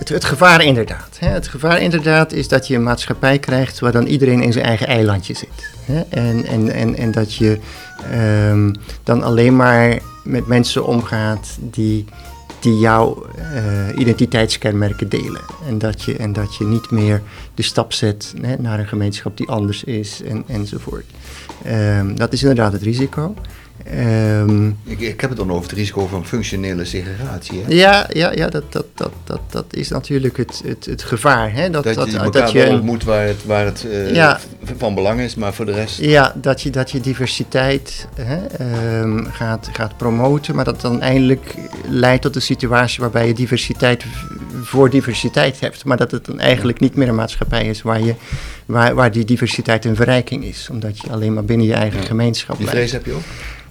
het, 0.08 0.25
gevaar 0.25 0.64
inderdaad. 0.64 1.16
Hè? 1.18 1.28
Het 1.28 1.48
gevaar 1.48 1.80
inderdaad 1.80 2.32
is 2.32 2.48
dat 2.48 2.66
je 2.66 2.75
een 2.75 2.82
maatschappij 2.82 3.38
krijgt 3.38 3.78
waar 3.78 3.92
dan 3.92 4.06
iedereen 4.06 4.42
in 4.42 4.52
zijn 4.52 4.64
eigen 4.64 4.86
eilandje 4.86 5.34
zit. 5.34 5.72
Hè? 5.84 6.00
En, 6.00 6.46
en, 6.46 6.72
en, 6.72 6.96
en 6.96 7.10
dat 7.10 7.34
je 7.34 7.58
ehm, 8.10 8.72
dan 9.02 9.22
alleen 9.22 9.56
maar 9.56 9.98
met 10.22 10.46
mensen 10.46 10.86
omgaat 10.86 11.56
die, 11.60 12.04
die 12.60 12.78
jouw 12.78 13.26
eh, 13.36 13.98
identiteitskenmerken 13.98 15.08
delen. 15.08 15.42
En 15.68 15.78
dat, 15.78 16.02
je, 16.02 16.16
en 16.16 16.32
dat 16.32 16.56
je 16.56 16.64
niet 16.64 16.90
meer 16.90 17.22
de 17.54 17.62
stap 17.62 17.92
zet 17.92 18.34
hè, 18.40 18.56
naar 18.56 18.78
een 18.78 18.88
gemeenschap 18.88 19.36
die 19.36 19.48
anders 19.48 19.84
is 19.84 20.22
en, 20.22 20.44
enzovoort. 20.46 21.04
Ehm, 21.62 22.14
dat 22.14 22.32
is 22.32 22.42
inderdaad 22.42 22.72
het 22.72 22.82
risico. 22.82 23.34
Ehm, 23.90 24.66
Ik, 24.85 25.00
ik 25.00 25.21
heb 25.21 25.31
het 25.31 25.38
dan 25.38 25.50
over 25.50 25.62
het 25.62 25.78
risico 25.78 26.07
van 26.07 26.26
functionele 26.26 26.85
segregatie. 26.85 27.62
Hè? 27.64 27.73
ja, 27.75 28.07
ja, 28.12 28.33
ja 28.33 28.49
dat, 28.49 28.73
dat, 28.73 28.87
dat, 28.95 29.12
dat, 29.25 29.40
dat 29.50 29.64
is 29.71 29.88
natuurlijk 29.88 30.37
het, 30.37 30.62
het, 30.64 30.85
het 30.87 31.02
gevaar. 31.02 31.52
Hè? 31.52 31.71
Dat, 31.71 31.85
Dat, 31.85 31.95
dat, 31.95 32.11
je 32.11 32.31
dat, 32.31 32.50
je 32.52 32.66
ontmoet 32.69 33.05
waar 33.05 33.26
het, 33.26 33.45
waar 33.45 33.64
het 33.64 33.87
eh, 33.90 34.14
Ja. 34.14 34.40
van 34.78 34.95
belang 34.95 35.21
is, 35.21 35.35
maar 35.35 35.55
voor 35.55 35.66
de 35.66 35.73
rest... 35.73 35.99
Ja, 36.00 36.33
dat 36.37 36.62
je, 36.62 36.71
dat 36.71 36.90
je 36.90 37.00
diversiteit 37.00 38.09
hè, 38.14 38.47
ehm, 38.47 39.25
gaat, 39.25 39.69
gaat 39.73 39.97
promoten, 39.97 40.55
maar 40.55 40.64
dat 40.64 40.81
dan 40.81 41.00
eindelijk 41.00 41.55
leidt 41.88 42.23
tot 42.23 42.35
een 42.35 42.43
situatie 42.43 43.00
waarbij 43.00 43.26
je 43.26 43.35
diversiteit 43.35 44.05
voor 44.62 44.90
diversiteit 44.90 45.61
hebt. 45.61 45.85
Maar 45.85 45.97
dat 45.97 46.11
het 46.11 46.25
dan 46.25 46.38
eigenlijk 46.40 46.81
niet 46.81 46.95
meer 46.95 47.09
een 47.09 47.14
maatschappij 47.14 47.66
is 47.66 47.83
waar, 47.83 48.00
je, 48.02 48.14
waar, 48.66 48.95
waar 48.95 49.11
die 49.12 49.25
diversiteit 49.25 49.85
een 49.85 49.97
verrijking 49.97 50.45
is, 50.45 50.69
omdat 50.71 50.99
je 51.00 51.11
alleen 51.11 51.35
maar 51.35 51.45
binnen 51.45 51.66
je 51.66 51.75
eigen 51.75 52.00
Ja. 52.00 52.07
gemeenschap 52.07 52.57
Die 52.57 52.66
blijft. 52.66 52.88
vrees 52.90 52.93
heb 52.93 53.07
je 53.07 53.12
ook? 53.12 53.23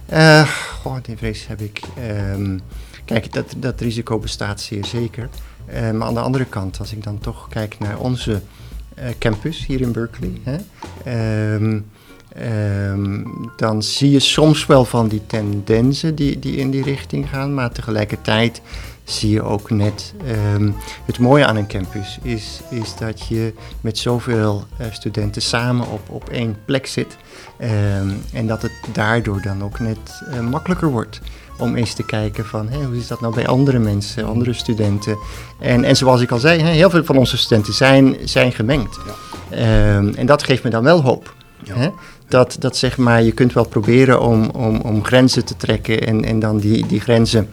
Eh, 0.06 0.48
goh, 0.82 0.96
die 1.02 1.16
vrees 1.16 1.46
heb 1.46 1.60
ik. 1.60 1.80
ehm, 1.96 2.58
kijk, 3.04 3.32
dat, 3.32 3.54
dat 3.56 3.80
risico 3.80 4.18
bestaat 4.18 4.60
zeer 4.60 4.84
zeker. 4.84 5.28
Eh, 5.66 5.90
maar 5.90 6.08
aan 6.08 6.14
de 6.14 6.20
andere 6.20 6.44
kant, 6.44 6.78
als 6.78 6.92
ik 6.92 7.02
dan 7.02 7.18
toch 7.18 7.48
kijk 7.48 7.78
naar 7.78 7.98
onze 7.98 8.40
eh, 8.94 9.08
campus 9.18 9.66
hier 9.66 9.80
in 9.80 9.92
Berkeley, 9.92 10.40
hè, 10.42 10.56
ehm, 11.04 11.80
ehm, 12.28 13.24
dan 13.56 13.82
zie 13.82 14.10
je 14.10 14.20
soms 14.20 14.66
wel 14.66 14.84
van 14.84 15.08
die 15.08 15.22
tendensen 15.26 16.14
die, 16.14 16.38
die 16.38 16.56
in 16.56 16.70
die 16.70 16.82
richting 16.82 17.28
gaan, 17.28 17.54
maar 17.54 17.72
tegelijkertijd 17.72 18.60
zie 19.10 19.30
je 19.30 19.42
ook 19.42 19.70
net 19.70 20.14
ehm, 20.26 20.70
het 21.04 21.18
mooie 21.18 21.46
aan 21.46 21.56
een 21.56 21.66
campus 21.66 22.18
is, 22.22 22.60
is 22.68 22.96
dat 22.96 23.26
je 23.26 23.52
met 23.80 23.98
zoveel 23.98 24.64
eh, 24.76 24.86
studenten 24.90 25.42
samen 25.42 25.88
op, 25.88 26.00
op 26.10 26.28
één 26.28 26.56
plek 26.64 26.86
zit. 26.86 27.16
Ehm, 27.58 28.10
en 28.32 28.46
dat 28.46 28.62
het 28.62 28.72
daardoor 28.92 29.42
dan 29.42 29.62
ook 29.62 29.78
net 29.78 30.22
eh, 30.30 30.40
makkelijker 30.40 30.88
wordt 30.90 31.20
om 31.58 31.76
eens 31.76 31.94
te 31.94 32.04
kijken 32.04 32.46
van 32.46 32.74
hoe 32.74 32.96
is 32.96 33.06
dat 33.06 33.20
nou 33.20 33.34
bij 33.34 33.46
andere 33.46 33.78
mensen, 33.78 34.24
andere 34.24 34.52
studenten. 34.52 35.18
En, 35.60 35.84
en 35.84 35.96
zoals 35.96 36.20
ik 36.20 36.30
al 36.30 36.38
zei, 36.38 36.62
heel 36.62 36.90
veel 36.90 37.04
van 37.04 37.16
onze 37.16 37.36
studenten 37.36 37.74
zijn, 37.74 38.16
zijn 38.24 38.52
gemengd. 38.52 38.98
Ehm, 39.50 40.12
en 40.14 40.26
dat 40.26 40.42
geeft 40.42 40.62
me 40.62 40.70
dan 40.70 40.82
wel 40.82 41.02
hoop. 41.02 41.34
Ja. 41.62 41.74
Hè? 41.74 41.88
Dat, 42.28 42.56
dat 42.58 42.76
zeg 42.76 42.96
maar, 42.96 43.22
je 43.22 43.32
kunt 43.32 43.52
wel 43.52 43.66
proberen 43.68 44.20
om, 44.20 44.50
om, 44.50 44.80
om 44.80 45.04
grenzen 45.04 45.44
te 45.44 45.56
trekken 45.56 46.06
en, 46.06 46.24
en 46.24 46.38
dan 46.38 46.58
die, 46.58 46.86
die 46.86 47.00
grenzen 47.00 47.48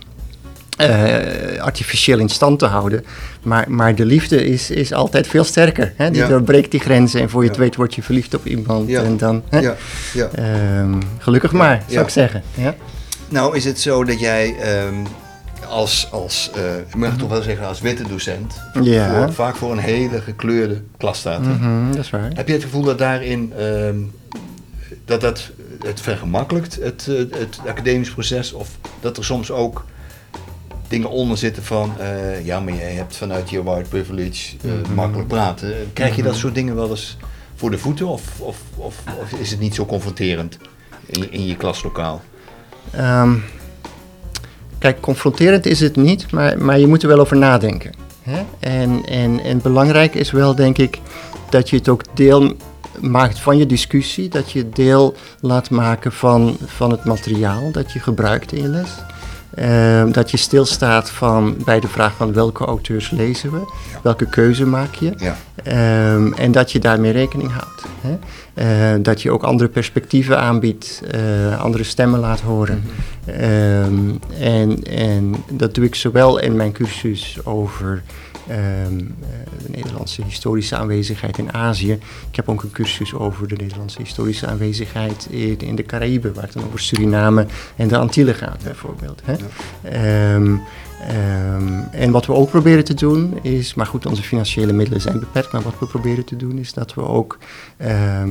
eh, 0.77 1.61
artificieel 1.61 2.19
in 2.19 2.29
stand 2.29 2.59
te 2.59 2.65
houden. 2.65 3.05
Maar, 3.41 3.65
maar 3.71 3.95
de 3.95 4.05
liefde 4.05 4.45
is, 4.45 4.69
is 4.69 4.93
altijd 4.93 5.27
veel 5.27 5.43
sterker. 5.43 5.93
Hè? 5.97 6.09
Die 6.11 6.21
Ja. 6.21 6.27
doorbreekt 6.27 6.71
die 6.71 6.79
grenzen 6.79 7.21
en 7.21 7.29
voor 7.29 7.41
je 7.41 7.47
het 7.47 7.57
Ja. 7.57 7.63
weet 7.63 7.75
word 7.75 7.95
je 7.95 8.03
verliefd 8.03 8.33
op 8.33 8.45
iemand. 8.45 8.89
Ja. 8.89 9.03
En 9.03 9.17
dan, 9.17 9.43
hè? 9.49 9.59
Ja, 9.59 9.75
ja. 10.13 10.29
Ehm, 10.35 11.01
gelukkig 11.17 11.51
maar, 11.51 11.83
zou 11.87 12.03
ik 12.03 12.09
zeggen. 12.09 12.43
Ja? 12.53 12.75
Nou 13.29 13.55
is 13.55 13.65
het 13.65 13.79
zo 13.79 14.03
dat 14.03 14.19
jij 14.19 14.55
ehm, 14.59 14.95
als, 15.69 16.07
als 16.11 16.51
eh, 16.55 16.61
ik 16.87 16.95
mag 16.95 17.17
toch 17.17 17.29
wel 17.29 17.41
zeggen, 17.41 17.67
als 17.67 17.81
witte 17.81 18.03
docent, 18.07 18.53
voor- 18.73 19.33
vaak 19.33 19.55
voor 19.55 19.71
een 19.71 19.77
hele 19.77 20.21
gekleurde 20.21 20.81
klas 20.97 21.17
staat. 21.17 21.41
Mhm, 21.41 21.91
dat 21.91 22.03
is 22.03 22.09
waar. 22.09 22.29
Heb 22.33 22.47
je 22.47 22.53
het 22.53 22.63
gevoel 22.63 22.83
dat 22.83 22.97
daarin 22.97 23.53
ehm, 23.57 23.95
dat 25.05 25.21
dat 25.21 25.51
het 25.85 26.01
vergemakkelijkt, 26.01 26.77
het, 26.81 27.07
eh, 27.09 27.15
het 27.39 27.59
academisch 27.67 28.09
proces, 28.11 28.53
of 28.53 28.69
dat 29.01 29.17
er 29.17 29.25
soms 29.25 29.51
ook 29.51 29.85
dingen 30.93 31.09
onder 31.09 31.37
zitten 31.37 31.63
van, 31.63 31.93
eh, 31.99 32.45
ja, 32.45 32.59
maar 32.59 32.73
jij 32.73 32.91
hebt 32.93 33.15
vanuit 33.15 33.49
je 33.49 33.63
white 33.63 33.89
privilege 33.89 34.55
eh, 34.65 34.71
Mhm. 34.71 34.93
makkelijk 34.93 35.27
praten. 35.27 35.73
Krijg 35.93 36.15
je 36.15 36.21
dat 36.23 36.31
Mhm. 36.31 36.41
soort 36.41 36.55
dingen 36.55 36.75
wel 36.75 36.89
eens 36.89 37.17
voor 37.55 37.71
de 37.71 37.77
voeten, 37.77 38.07
of, 38.07 38.21
of, 38.39 38.57
of, 38.75 38.95
of 39.21 39.31
is 39.39 39.51
het 39.51 39.59
niet 39.59 39.75
zo 39.75 39.85
confronterend 39.85 40.57
in 41.05 41.19
je, 41.21 41.29
in 41.29 41.45
je 41.45 41.55
klaslokaal? 41.55 42.21
Ehm, 42.91 43.33
kijk, 44.77 44.99
confronterend 45.01 45.65
is 45.65 45.79
het 45.79 45.95
niet, 45.95 46.31
maar, 46.31 46.57
maar 46.57 46.79
je 46.79 46.87
moet 46.87 47.01
er 47.01 47.07
wel 47.07 47.19
over 47.19 47.37
nadenken. 47.37 47.91
Hè? 48.21 48.41
En, 48.59 49.01
en, 49.05 49.39
en 49.43 49.61
belangrijk 49.61 50.15
is 50.15 50.31
wel, 50.31 50.55
denk 50.55 50.77
ik, 50.77 50.99
dat 51.49 51.69
je 51.69 51.75
het 51.75 51.89
ook 51.89 52.03
deel 52.13 52.55
maakt 52.99 53.39
van 53.39 53.57
je 53.57 53.65
discussie. 53.65 54.29
Dat 54.29 54.51
je 54.51 54.69
deel 54.69 55.15
laat 55.39 55.69
maken 55.69 56.11
van, 56.11 56.57
van 56.65 56.91
het 56.91 57.03
materiaal 57.05 57.71
dat 57.71 57.91
je 57.91 57.99
gebruikt 57.99 58.51
in 58.51 58.61
je 58.61 58.67
les. 58.67 58.89
Ehm, 59.55 60.11
dat 60.11 60.31
je 60.31 60.37
stilstaat 60.37 61.09
van, 61.09 61.55
bij 61.65 61.79
de 61.79 61.87
vraag 61.87 62.13
van 62.15 62.33
welke 62.33 62.65
auteurs 62.65 63.09
lezen 63.11 63.51
we, 63.51 63.57
Ja. 63.57 63.99
welke 64.01 64.25
keuze 64.29 64.65
maak 64.65 64.93
je. 64.95 65.13
Ja. 65.17 65.35
Ehm, 65.63 66.33
en 66.33 66.51
dat 66.51 66.71
je 66.71 66.79
daarmee 66.79 67.11
rekening 67.11 67.51
houdt. 67.51 67.83
Hè? 68.01 68.17
Eh, 68.53 68.99
dat 69.03 69.21
je 69.21 69.31
ook 69.31 69.43
andere 69.43 69.69
perspectieven 69.69 70.39
aanbiedt, 70.39 71.01
eh, 71.11 71.61
andere 71.61 71.83
stemmen 71.83 72.19
laat 72.19 72.41
horen. 72.41 72.83
Ehm, 73.25 73.93
en, 74.39 74.83
en 74.83 75.35
dat 75.49 75.75
doe 75.75 75.85
ik 75.85 75.95
zowel 75.95 76.39
in 76.39 76.55
mijn 76.55 76.71
cursus 76.71 77.37
over 77.43 77.87
ehm, 77.89 78.01
de 78.47 79.69
Nederlandse 79.69 80.23
historische 80.23 80.75
aanwezigheid 80.75 81.37
in 81.37 81.53
Azië. 81.53 81.91
Ik 82.29 82.35
heb 82.35 82.49
ook 82.49 82.63
een 82.63 82.71
cursus 82.71 83.13
over 83.13 83.47
de 83.47 83.55
Nederlandse 83.55 84.01
historische 84.01 84.47
aanwezigheid 84.47 85.27
in, 85.29 85.75
de 85.75 85.83
Caraïben, 85.83 86.33
waar 86.33 86.43
het 86.43 86.53
dan 86.53 86.65
over 86.65 86.79
Suriname 86.79 87.45
en 87.75 87.87
de 87.87 87.97
Antillen 87.97 88.35
gaat 88.35 88.63
bijvoorbeeld. 88.63 89.21
Hè? 89.23 89.35
Ehm, 89.81 90.55
ehm, 91.07 91.79
en 91.91 92.11
wat 92.11 92.25
we 92.25 92.33
ook 92.33 92.49
proberen 92.49 92.83
te 92.83 92.93
doen 92.93 93.39
is, 93.41 93.73
maar 93.73 93.85
goed, 93.85 94.05
onze 94.05 94.23
financiële 94.23 94.73
middelen 94.73 95.01
zijn 95.01 95.19
beperkt, 95.19 95.51
maar 95.51 95.61
wat 95.61 95.79
we 95.79 95.85
proberen 95.85 96.25
te 96.25 96.35
doen 96.35 96.57
is 96.57 96.73
dat 96.73 96.93
we 96.93 97.01
ook 97.01 97.37
ehm, 97.77 98.29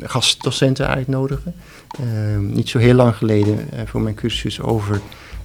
gastdocenten 0.00 0.88
uitnodigen. 0.88 1.54
Ehm, 2.00 2.46
niet 2.46 2.68
zo 2.68 2.78
heel 2.78 2.94
lang 2.94 3.16
geleden 3.16 3.58
eh, 3.70 3.80
voor 3.86 4.00
mijn 4.00 4.14
cursus 4.14 4.60
over 4.60 4.94
ehm, 4.94 5.00
ehm, 5.00 5.37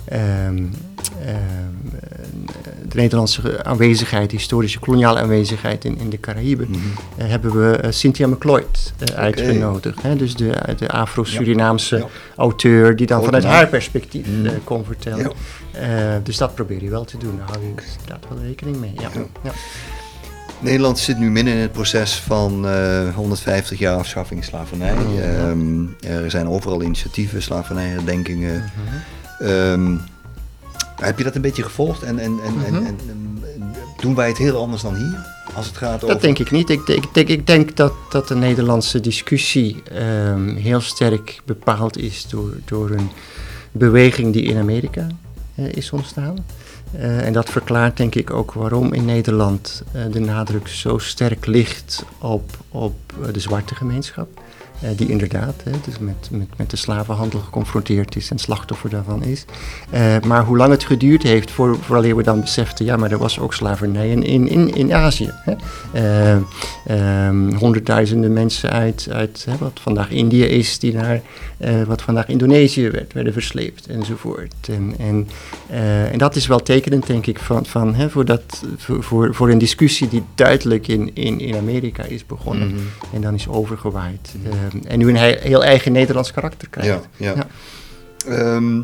de 2.88 2.96
Nederlandse 2.96 3.64
aanwezigheid, 3.64 4.32
historische 4.32 4.80
koloniale 4.80 5.20
aanwezigheid 5.20 5.86
in, 5.86 5.98
in 6.00 6.10
de 6.10 6.20
Caraïben, 6.20 6.68
Mhm. 6.70 6.80
eh, 7.18 7.28
hebben 7.28 7.52
we 7.70 7.76
eh, 7.78 7.92
Cynthia 7.92 8.28
McLeod 8.28 8.94
eh, 8.98 9.16
uitgenodigd. 9.16 10.02
Hè? 10.02 10.16
Dus 10.16 10.36
de, 10.36 10.54
de 10.78 10.88
Afro-Surinaamse 10.90 11.98
Ja. 11.98 12.06
auteur 12.36 12.96
die 12.96 13.08
dan 13.08 13.24
vanuit 13.24 13.44
haar 13.44 13.68
perspectief 13.68 14.28
Mhm. 14.28 14.46
eh, 14.46 14.52
kon 14.64 14.86
vertellen. 14.86 15.32
Eh, 15.72 15.88
dus 16.24 16.38
dat 16.38 16.56
probeer 16.56 16.84
je 16.84 16.90
wel 16.90 17.06
te 17.06 17.18
doen. 17.18 17.38
Daar 17.38 17.48
hou 17.48 17.60
je 17.62 17.68
inderdaad 18.00 18.26
wel 18.30 18.44
rekening 18.44 18.78
mee. 18.78 18.94
Ja. 19.00 19.10
Ja. 19.44 19.52
Nederland 20.60 21.00
zit 21.00 21.18
nu 21.18 21.32
midden 21.32 21.54
in 21.54 21.60
het 21.60 21.72
proces 21.72 22.16
van 22.16 22.68
eh, 22.68 23.16
150 23.16 23.80
jaar 23.80 23.98
afschaffing 23.98 24.44
slavernij. 24.44 24.94
Ja. 25.16 25.22
Ehm, 25.22 25.84
er 26.08 26.32
zijn 26.32 26.48
overal 26.48 26.84
initiatieven, 26.84 27.42
slavernijherdenkingen. 27.42 28.56
Mhm. 28.56 28.96
Ehm, 29.44 29.96
Heb 30.96 31.18
je 31.18 31.24
dat 31.24 31.36
een 31.36 31.42
beetje 31.42 31.64
gevolgd 31.64 32.04
en, 32.04 32.20
en, 32.20 32.40
en, 32.44 32.66
en, 32.66 32.74
Mhm. 32.74 32.86
en, 32.86 32.86
en 32.86 33.76
doen 34.00 34.16
wij 34.16 34.28
het 34.28 34.38
heel 34.38 34.58
anders 34.62 34.82
dan 34.82 34.96
hier? 34.96 35.26
Als 35.56 35.66
het 35.66 35.78
gaat 35.78 35.96
over... 35.96 36.08
Dat 36.08 36.22
denk 36.22 36.40
ik 36.40 36.52
niet. 36.52 36.70
Ik, 36.70 36.88
ik, 36.88 37.14
denk, 37.14 37.28
ik 37.28 37.48
denk 37.48 37.76
dat, 37.76 37.94
dat 38.10 38.28
de 38.28 38.36
Nederlandse 38.36 39.00
discussie 39.00 39.84
ehm, 39.84 40.56
heel 40.56 40.82
sterk 40.82 41.42
bepaald 41.46 41.98
is 41.98 42.28
door, 42.28 42.54
door 42.66 42.90
een 42.90 43.10
beweging 43.72 44.34
die 44.34 44.44
in 44.44 44.58
Amerika 44.58 45.08
eh, 45.56 45.72
is 45.72 45.92
ontstaan. 45.92 46.46
Eh, 46.92 47.26
en 47.26 47.34
dat 47.34 47.50
verklaart 47.50 47.98
denk 47.98 48.16
ik 48.16 48.32
ook 48.34 48.54
waarom 48.54 48.94
in 48.94 49.06
Nederland 49.06 49.84
eh, 49.92 50.02
de 50.12 50.20
nadruk 50.20 50.68
zo 50.68 50.98
sterk 50.98 51.46
ligt 51.46 52.06
op, 52.18 52.58
op 52.70 52.96
de 53.32 53.40
zwarte 53.40 53.76
gemeenschap. 53.76 54.42
Eh, 54.84 54.90
die 54.96 55.10
inderdaad 55.10 55.64
dus 55.86 56.00
met, 56.00 56.30
met, 56.32 56.48
met 56.58 56.70
de 56.70 56.78
slavenhandel 56.78 57.40
geconfronteerd 57.40 58.16
is 58.16 58.32
en 58.32 58.40
slachtoffer 58.40 58.90
daarvan 58.90 59.24
is. 59.24 59.46
Eh, 59.90 60.16
maar 60.26 60.44
hoe 60.46 60.58
lang 60.58 60.72
het 60.72 60.84
geduurd 60.84 61.24
heeft 61.24 61.52
voor, 61.52 61.78
vooraleer 61.82 62.16
we 62.16 62.24
dan 62.24 62.42
beseften, 62.42 62.86
ja, 62.86 62.98
maar 62.98 63.12
er 63.12 63.18
was 63.18 63.40
ook 63.40 63.54
slavernij 63.54 64.10
in, 64.10 64.24
in, 64.24 64.48
in, 64.48 64.76
in 64.76 64.94
Azië. 64.94 65.32
Hè. 65.34 65.54
Eh, 65.94 66.38
ehm, 66.86 67.54
honderdduizenden 67.54 68.34
mensen 68.34 68.70
uit, 68.70 69.08
uit 69.12 69.46
hè, 69.50 69.58
wat 69.58 69.80
vandaag 69.82 70.10
Indië 70.10 70.44
is, 70.44 70.80
die 70.80 70.94
naar 70.94 71.22
eh, 71.64 71.84
wat 71.84 72.02
vandaag 72.02 72.28
Indonesië 72.28 72.90
werd, 72.90 73.14
werden 73.14 73.34
versleept 73.34 73.88
enzovoort. 73.88 74.54
En, 74.70 74.94
en, 75.00 75.28
eh, 75.70 76.12
en 76.12 76.18
dat 76.18 76.36
is 76.36 76.48
wel 76.48 76.60
tekenend, 76.62 77.08
denk 77.08 77.26
ik, 77.26 77.40
van, 77.40 77.66
van, 77.66 77.96
hè, 77.96 78.10
voor, 78.10 78.26
dat, 78.26 78.42
voor, 78.78 79.34
voor, 79.34 79.50
een 79.50 79.58
discussie 79.58 80.08
die 80.10 80.24
duidelijk 80.36 80.88
in, 80.88 81.12
in, 81.16 81.40
in 81.40 81.56
Amerika 81.56 82.04
is 82.04 82.26
begonnen 82.26 82.68
Mhm. 82.68 82.78
en 83.14 83.22
dan 83.22 83.34
is 83.34 83.48
overgewaaid. 83.48 84.34
Ehm, 84.46 84.86
en 84.88 84.98
nu 85.00 85.10
een 85.10 85.18
he- 85.18 85.38
heel 85.40 85.64
eigen 85.64 85.92
Nederlands 85.92 86.32
karakter 86.32 86.70
krijgt. 86.70 86.90
Ja, 87.18 87.26
ja. 87.26 87.34
Ja. 87.36 87.48
Ehm, 88.56 88.82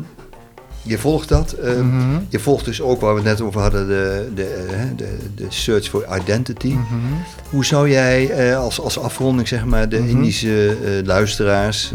je 0.82 0.98
volgt 0.98 1.28
dat. 1.28 1.52
ehm, 1.52 1.86
Mhm. 1.86 2.18
Je 2.28 2.38
volgt 2.38 2.64
dus 2.64 2.80
ook 2.82 3.00
waar 3.00 3.10
we 3.14 3.20
het 3.20 3.28
net 3.28 3.40
over 3.40 3.60
hadden, 3.60 3.86
de, 3.88 4.28
de, 4.34 4.44
eh, 4.70 4.80
de, 4.96 5.16
de 5.34 5.46
search 5.48 5.88
for 5.88 6.06
identity. 6.20 6.68
Mhm. 6.72 6.82
Hoe 7.50 7.64
zou 7.64 7.90
jij 7.90 8.56
als, 8.56 8.80
als 8.80 8.98
afronding 8.98 9.48
zeg 9.48 9.64
maar, 9.64 9.88
de. 9.88 10.08
Indische 10.08 10.76
luisteraars 11.04 11.92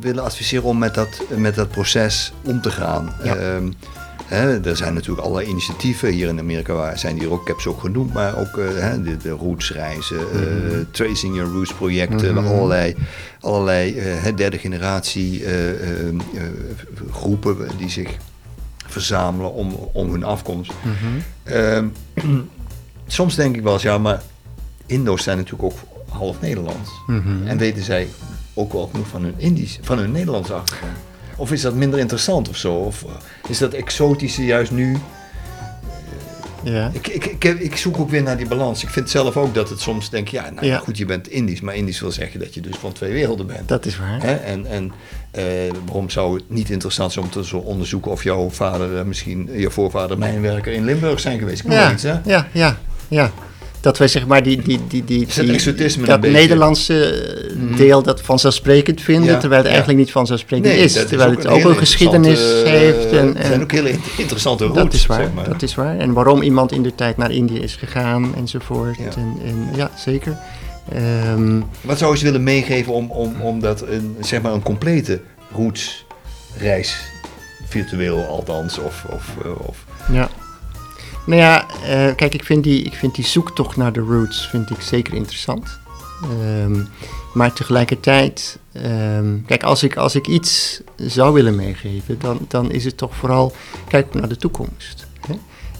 willen 0.00 0.24
adviseren 0.24 0.64
om 0.64 0.78
met 0.78 0.94
dat, 0.94 1.22
met 1.36 1.54
dat 1.54 1.68
proces 1.70 2.32
om 2.44 2.60
te 2.60 2.70
gaan? 2.70 3.12
Ja. 3.22 3.34
Ehm, 3.36 3.70
hè, 4.24 4.64
er 4.68 4.76
zijn 4.76 4.94
natuurlijk 4.94 5.26
allerlei 5.26 5.50
initiatieven. 5.50 6.08
Hier 6.12 6.28
in 6.28 6.38
Amerika 6.38 6.72
waar- 6.72 6.98
zijn 6.98 7.18
die 7.18 7.30
ook, 7.30 7.40
ik 7.40 7.46
heb 7.48 7.60
ze 7.60 7.68
ook 7.68 7.80
genoemd, 7.80 8.12
maar 8.12 8.38
ook 8.38 8.58
eh, 8.58 8.66
hè, 8.74 9.02
de, 9.02 9.16
de 9.16 9.30
rootsreizen, 9.30 10.18
eh, 10.18 10.40
Mhm. 10.40 10.84
Tracing 10.90 11.34
Your 11.36 11.52
Roots 11.52 11.74
projecten, 11.74 12.34
Mhm. 12.34 12.46
allerlei, 12.46 12.96
allerlei 13.40 13.98
eh, 13.98 14.36
derde 14.36 14.58
generatie 14.58 15.44
eh, 15.44 15.70
eh, 15.70 16.08
eh, 16.08 16.14
groepen 17.12 17.56
die 17.78 17.90
zich 17.90 18.16
verzamelen 18.86 19.52
om, 19.52 19.74
om 19.92 20.10
hun 20.10 20.24
afkomst. 20.24 20.72
Mhm. 20.82 21.54
Ehm, 21.56 21.86
soms 23.06 23.34
denk 23.34 23.56
ik 23.56 23.62
wel 23.62 23.72
eens, 23.72 23.82
ja, 23.82 23.98
maar 23.98 24.22
Indo's 24.86 25.22
zijn 25.22 25.36
natuurlijk 25.36 25.64
ook 25.72 25.78
half 26.08 26.40
Nederlands. 26.40 26.90
En 27.44 27.58
weten 27.58 27.82
zij 27.82 28.08
ook 28.54 28.72
wel 28.72 28.86
genoeg 28.86 29.06
van 29.06 29.22
hun 29.22 29.34
Indisch, 29.36 29.78
van 29.82 29.98
hun 29.98 30.12
Nederlandse 30.12 30.54
achtergrond? 30.54 30.96
Of 31.36 31.52
is 31.52 31.60
dat 31.60 31.74
minder 31.74 31.98
interessant 31.98 32.48
of 32.48 32.56
zo? 32.56 32.74
Of 32.74 33.02
eh, 33.02 33.10
is 33.48 33.58
dat 33.58 33.72
exotische 33.72 34.44
juist 34.44 34.70
nu? 34.70 34.98
Ja. 36.62 36.90
Ik, 36.92 37.08
ik, 37.08 37.24
ik, 37.24 37.44
ik 37.44 37.76
zoek 37.76 37.98
ook 37.98 38.10
weer 38.10 38.22
naar 38.22 38.36
die 38.36 38.48
balans. 38.48 38.82
Ik 38.82 38.88
vind 38.88 39.10
zelf 39.10 39.36
ook 39.36 39.54
dat 39.54 39.68
het 39.68 39.80
soms 39.80 40.10
denk, 40.10 40.28
ja, 40.28 40.50
nou 40.50 40.66
ja, 40.66 40.78
goed, 40.78 40.98
je 40.98 41.04
bent 41.04 41.28
Indisch, 41.28 41.60
maar 41.60 41.74
Indisch 41.74 42.00
wil 42.00 42.10
zeggen 42.10 42.40
dat 42.40 42.54
je 42.54 42.60
dus 42.60 42.76
van 42.76 42.92
twee 42.92 43.12
werelden 43.12 43.46
bent. 43.46 43.68
Dat 43.68 43.86
is 43.86 43.98
waar. 43.98 44.22
Hè? 44.22 44.34
En, 44.34 44.66
en 44.66 44.92
eh, 45.30 45.44
waarom 45.84 46.10
zou 46.10 46.34
het 46.34 46.50
niet 46.50 46.70
interessant 46.70 47.12
zijn 47.12 47.24
om 47.24 47.30
te 47.30 47.44
zo 47.44 47.56
onderzoeken 47.56 48.10
of 48.10 48.22
jouw 48.22 48.50
vader 48.50 48.96
eh, 48.98 49.04
misschien, 49.04 49.50
je 49.56 49.70
voorvader 49.70 50.18
mijnwerker 50.18 50.72
in 50.72 50.84
Limburg 50.84 51.20
zijn 51.20 51.38
geweest? 51.38 51.64
Ik 51.64 51.72
Ja, 51.72 51.92
iets, 51.92 52.02
hè? 52.02 52.18
ja, 52.24 52.48
ja, 52.52 52.78
ja. 53.08 53.30
Dat 53.80 53.98
wij 53.98 54.08
zeg 54.08 54.26
maar 54.26 54.42
die, 54.42 54.56
die, 54.62 54.80
die, 54.88 55.04
die, 55.04 55.26
die- 55.26 56.04
dat? 56.06 56.20
Nederlandse 56.20 57.04
eh, 57.04 57.56
Mhm. 57.56 57.76
deel 57.76 58.02
dat 58.02 58.20
vanzelfsprekend 58.22 59.00
vinden, 59.00 59.30
Ja, 59.32 59.38
terwijl 59.38 59.60
het 59.60 59.66
ja. 59.70 59.74
eigenlijk 59.74 59.98
niet 60.04 60.12
vanzelfsprekend 60.12 60.72
Nee, 60.72 60.84
is. 60.84 60.92
Terwijl 60.92 61.30
ook 61.30 61.36
het 61.36 61.46
ook 61.46 61.64
een 61.64 61.76
geschiedenis 61.76 62.40
heeft. 62.64 63.10
En, 63.12 63.26
Het 63.26 63.36
zijn 63.40 63.52
en- 63.52 63.62
ook 63.62 63.72
hele 63.72 63.94
interessante 64.16 64.64
roots, 64.64 64.78
dat 64.78 64.92
is 64.92 65.06
waar, 65.06 65.20
zeg 65.22 65.32
maar. 65.34 65.48
dat 65.48 65.62
is 65.62 65.74
waar. 65.74 65.98
En 65.98 66.12
waarom 66.12 66.42
iemand 66.42 66.72
in 66.72 66.82
de 66.82 66.94
tijd 66.94 67.16
naar 67.16 67.30
Indië 67.30 67.58
is 67.58 67.76
gegaan 67.76 68.34
enzovoort. 68.36 68.96
Ja. 68.96 69.04
En, 69.04 69.36
en, 69.44 69.68
ja, 69.76 69.90
zeker. 69.96 70.36
Ehm, 70.92 71.60
Wat 71.80 71.98
zou 71.98 72.12
je 72.12 72.18
ze 72.18 72.24
willen 72.24 72.42
meegeven 72.42 72.92
om, 72.92 73.10
om, 73.10 73.40
om 73.40 73.60
dat 73.60 73.82
een, 73.82 74.16
zeg 74.20 74.42
maar 74.42 74.52
een 74.52 74.62
complete 74.62 75.20
rootsreis, 75.54 76.96
virtueel 77.68 78.24
althans, 78.26 78.78
of, 78.78 79.04
of, 79.12 79.24
eh, 79.44 79.50
of 79.68 79.84
Ja. 80.12 80.28
Nou 81.30 81.42
ja, 81.42 81.66
eh, 81.70 82.14
kijk, 82.14 82.34
ik 82.34 82.44
vind, 82.44 82.64
die, 82.64 82.82
ik 82.82 82.94
vind 82.94 83.14
die 83.14 83.24
zoektocht 83.24 83.76
naar 83.76 83.92
de 83.92 84.00
roots 84.00 84.48
vind 84.48 84.70
ik 84.70 84.80
zeker 84.80 85.14
interessant. 85.14 85.78
Ehm, 86.22 86.82
maar 87.34 87.52
tegelijkertijd, 87.52 88.58
ehm, 88.72 89.36
kijk, 89.46 89.62
als 89.62 89.82
ik, 89.82 89.96
als 89.96 90.14
ik 90.14 90.26
iets 90.26 90.80
zou 90.96 91.32
willen 91.32 91.56
meegeven, 91.56 92.18
dan, 92.18 92.38
dan 92.48 92.70
is 92.70 92.84
het 92.84 92.96
toch 92.96 93.16
vooral 93.16 93.52
kijk 93.88 94.14
naar 94.14 94.28
de 94.28 94.36
toekomst. 94.36 95.06
Hè? 95.26 95.34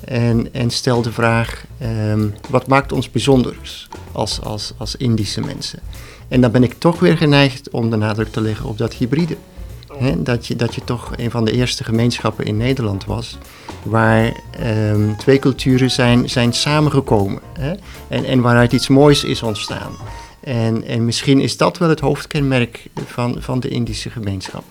En, 0.04 0.54
en 0.54 0.70
stel 0.70 1.02
de 1.02 1.12
vraag, 1.12 1.64
ehm, 1.78 2.28
wat 2.48 2.66
maakt 2.66 2.92
ons 2.92 3.10
bijzonders 3.10 3.88
als, 4.12 4.40
als, 4.42 4.72
als 4.76 4.96
Indische 4.96 5.40
mensen? 5.40 5.78
En 6.28 6.40
dan 6.40 6.50
ben 6.50 6.62
ik 6.62 6.74
toch 6.78 7.00
weer 7.00 7.16
geneigd 7.16 7.70
om 7.70 7.90
de 7.90 7.96
nadruk 7.96 8.32
te 8.32 8.40
leggen 8.40 8.68
op 8.68 8.78
dat 8.78 8.94
hybride. 8.94 9.36
Hè, 10.00 10.22
dat, 10.22 10.46
je, 10.46 10.56
dat 10.56 10.74
je 10.74 10.84
toch 10.84 11.12
een 11.16 11.30
van 11.30 11.44
de 11.44 11.52
eerste 11.52 11.84
gemeenschappen 11.84 12.44
in 12.44 12.56
Nederland 12.56 13.04
was 13.04 13.38
waar 13.82 14.32
ehm, 14.50 15.14
twee 15.16 15.38
culturen 15.38 15.90
zijn, 15.90 16.30
zijn 16.30 16.52
samengekomen 16.52 17.40
hè, 17.58 17.74
en, 18.08 18.24
en 18.24 18.40
waaruit 18.40 18.72
iets 18.72 18.88
moois 18.88 19.24
is 19.24 19.42
ontstaan. 19.42 19.92
En, 20.40 20.84
en 20.84 21.04
misschien 21.04 21.40
is 21.40 21.56
dat 21.56 21.78
wel 21.78 21.88
het 21.88 22.00
hoofdkenmerk 22.00 22.86
van, 23.06 23.36
van 23.38 23.60
de 23.60 23.68
Indische 23.68 24.10
gemeenschap. 24.10 24.64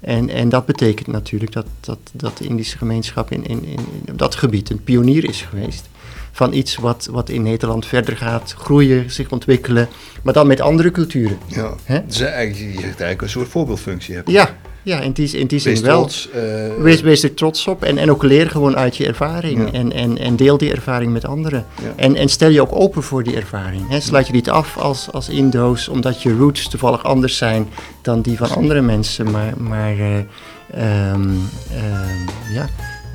En, 0.00 0.28
en 0.28 0.48
dat 0.48 0.66
betekent 0.66 1.06
natuurlijk 1.06 1.52
dat, 1.52 1.66
dat, 1.80 1.98
dat 2.12 2.38
de 2.38 2.44
Indische 2.44 2.78
gemeenschap 2.78 3.30
in, 3.30 3.46
in, 3.46 3.64
in, 3.64 3.78
dat 4.16 4.34
gebied 4.34 4.70
een 4.70 4.82
pionier 4.82 5.28
is 5.28 5.42
geweest. 5.42 5.88
Van 6.32 6.52
iets 6.52 6.76
wat, 6.76 7.08
wat 7.10 7.28
in 7.28 7.42
Nederland 7.42 7.86
verder 7.86 8.16
gaat 8.16 8.54
groeien, 8.58 9.10
zich 9.10 9.30
ontwikkelen, 9.30 9.88
maar 10.22 10.34
dan 10.34 10.46
met 10.46 10.60
andere 10.60 10.90
culturen. 10.90 11.38
ja. 11.46 11.74
Dus 12.06 12.20
eigenlijk, 12.20 12.56
je 12.56 12.72
zegt 12.72 12.82
eigenlijk 12.82 13.22
een 13.22 13.28
soort 13.28 13.48
voorbeeldfunctie 13.48 14.14
hebben. 14.14 14.32
Ja, 14.32 14.56
ja 14.82 15.00
in 15.00 15.12
die, 15.12 15.30
in 15.38 15.46
die 15.46 15.58
zin 15.58 15.72
Wees 15.72 15.80
wel. 15.82 15.98
trots. 16.00 16.28
eh, 16.30 16.42
Wees, 16.82 17.00
wees 17.00 17.22
er 17.22 17.34
trots 17.34 17.66
op 17.66 17.82
en, 17.84 17.98
en 17.98 18.10
ook 18.10 18.22
leer 18.22 18.50
gewoon 18.50 18.76
uit 18.76 18.96
je 18.96 19.06
ervaring. 19.06 19.58
Ja. 19.58 19.72
En, 19.72 19.92
en, 19.92 20.18
en 20.18 20.36
deel 20.36 20.58
die 20.58 20.72
ervaring 20.72 21.12
met 21.12 21.24
anderen. 21.26 21.66
Ja. 21.82 21.92
En, 21.96 22.16
en 22.16 22.28
stel 22.28 22.48
je 22.50 22.60
ook 22.60 22.72
open 22.80 23.02
voor 23.02 23.22
die 23.22 23.36
ervaring. 23.36 23.88
Hè. 23.88 24.00
Sluit 24.00 24.26
je 24.26 24.32
niet 24.32 24.50
af 24.50 24.78
als, 24.78 25.08
als 25.12 25.28
Indo's 25.28 25.88
omdat 25.88 26.22
je 26.22 26.36
roots 26.36 26.68
toevallig 26.68 27.04
anders 27.04 27.36
zijn 27.36 27.68
dan 28.02 28.20
die 28.20 28.36
van 28.36 28.50
andere 28.50 28.80
mensen. 28.80 29.30
Maar, 29.30 29.52
maar 29.56 29.92
eh, 29.98 30.16
ehm, 30.18 31.28
ehm, 31.70 32.54
ja, 32.54 32.66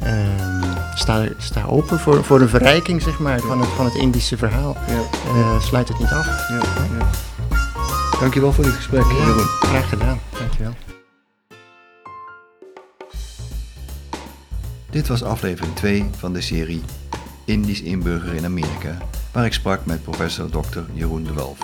ehm, 0.04 0.64
sta, 0.96 1.24
sta 1.38 1.66
open 1.70 2.00
voor, 2.00 2.24
voor 2.24 2.42
een 2.42 2.50
verrijking 2.50 3.02
zeg 3.02 3.20
maar, 3.20 3.40
van, 3.40 3.60
het, 3.60 3.70
van 3.70 3.86
het 3.86 3.96
Indische 3.96 4.38
verhaal. 4.38 4.78
ja, 4.88 4.94
Eh, 5.34 5.62
sluit 5.62 5.88
het 5.88 6.00
niet 6.00 6.10
af. 6.12 6.28
Dankjewel 8.20 8.52
voor 8.54 8.64
dit 8.64 8.74
gesprek, 8.74 9.04
Jeroen. 9.04 9.46
Graag 9.60 9.90
gedaan. 9.90 10.20
Dankjewel. 10.40 10.95
Dit 14.96 15.08
was 15.08 15.24
aflevering 15.24 15.76
2 15.76 16.06
van 16.12 16.34
de 16.34 16.42
serie 16.42 16.82
Indisch 17.46 17.82
inburger 17.82 18.34
in 18.34 18.46
Amerika, 18.46 18.98
waar 19.32 19.46
ik 19.46 19.54
sprak 19.54 19.86
met 19.86 20.04
professor 20.04 20.50
Dr. 20.50 20.80
Jeroen 20.94 21.24
de 21.24 21.34
Welf. 21.34 21.60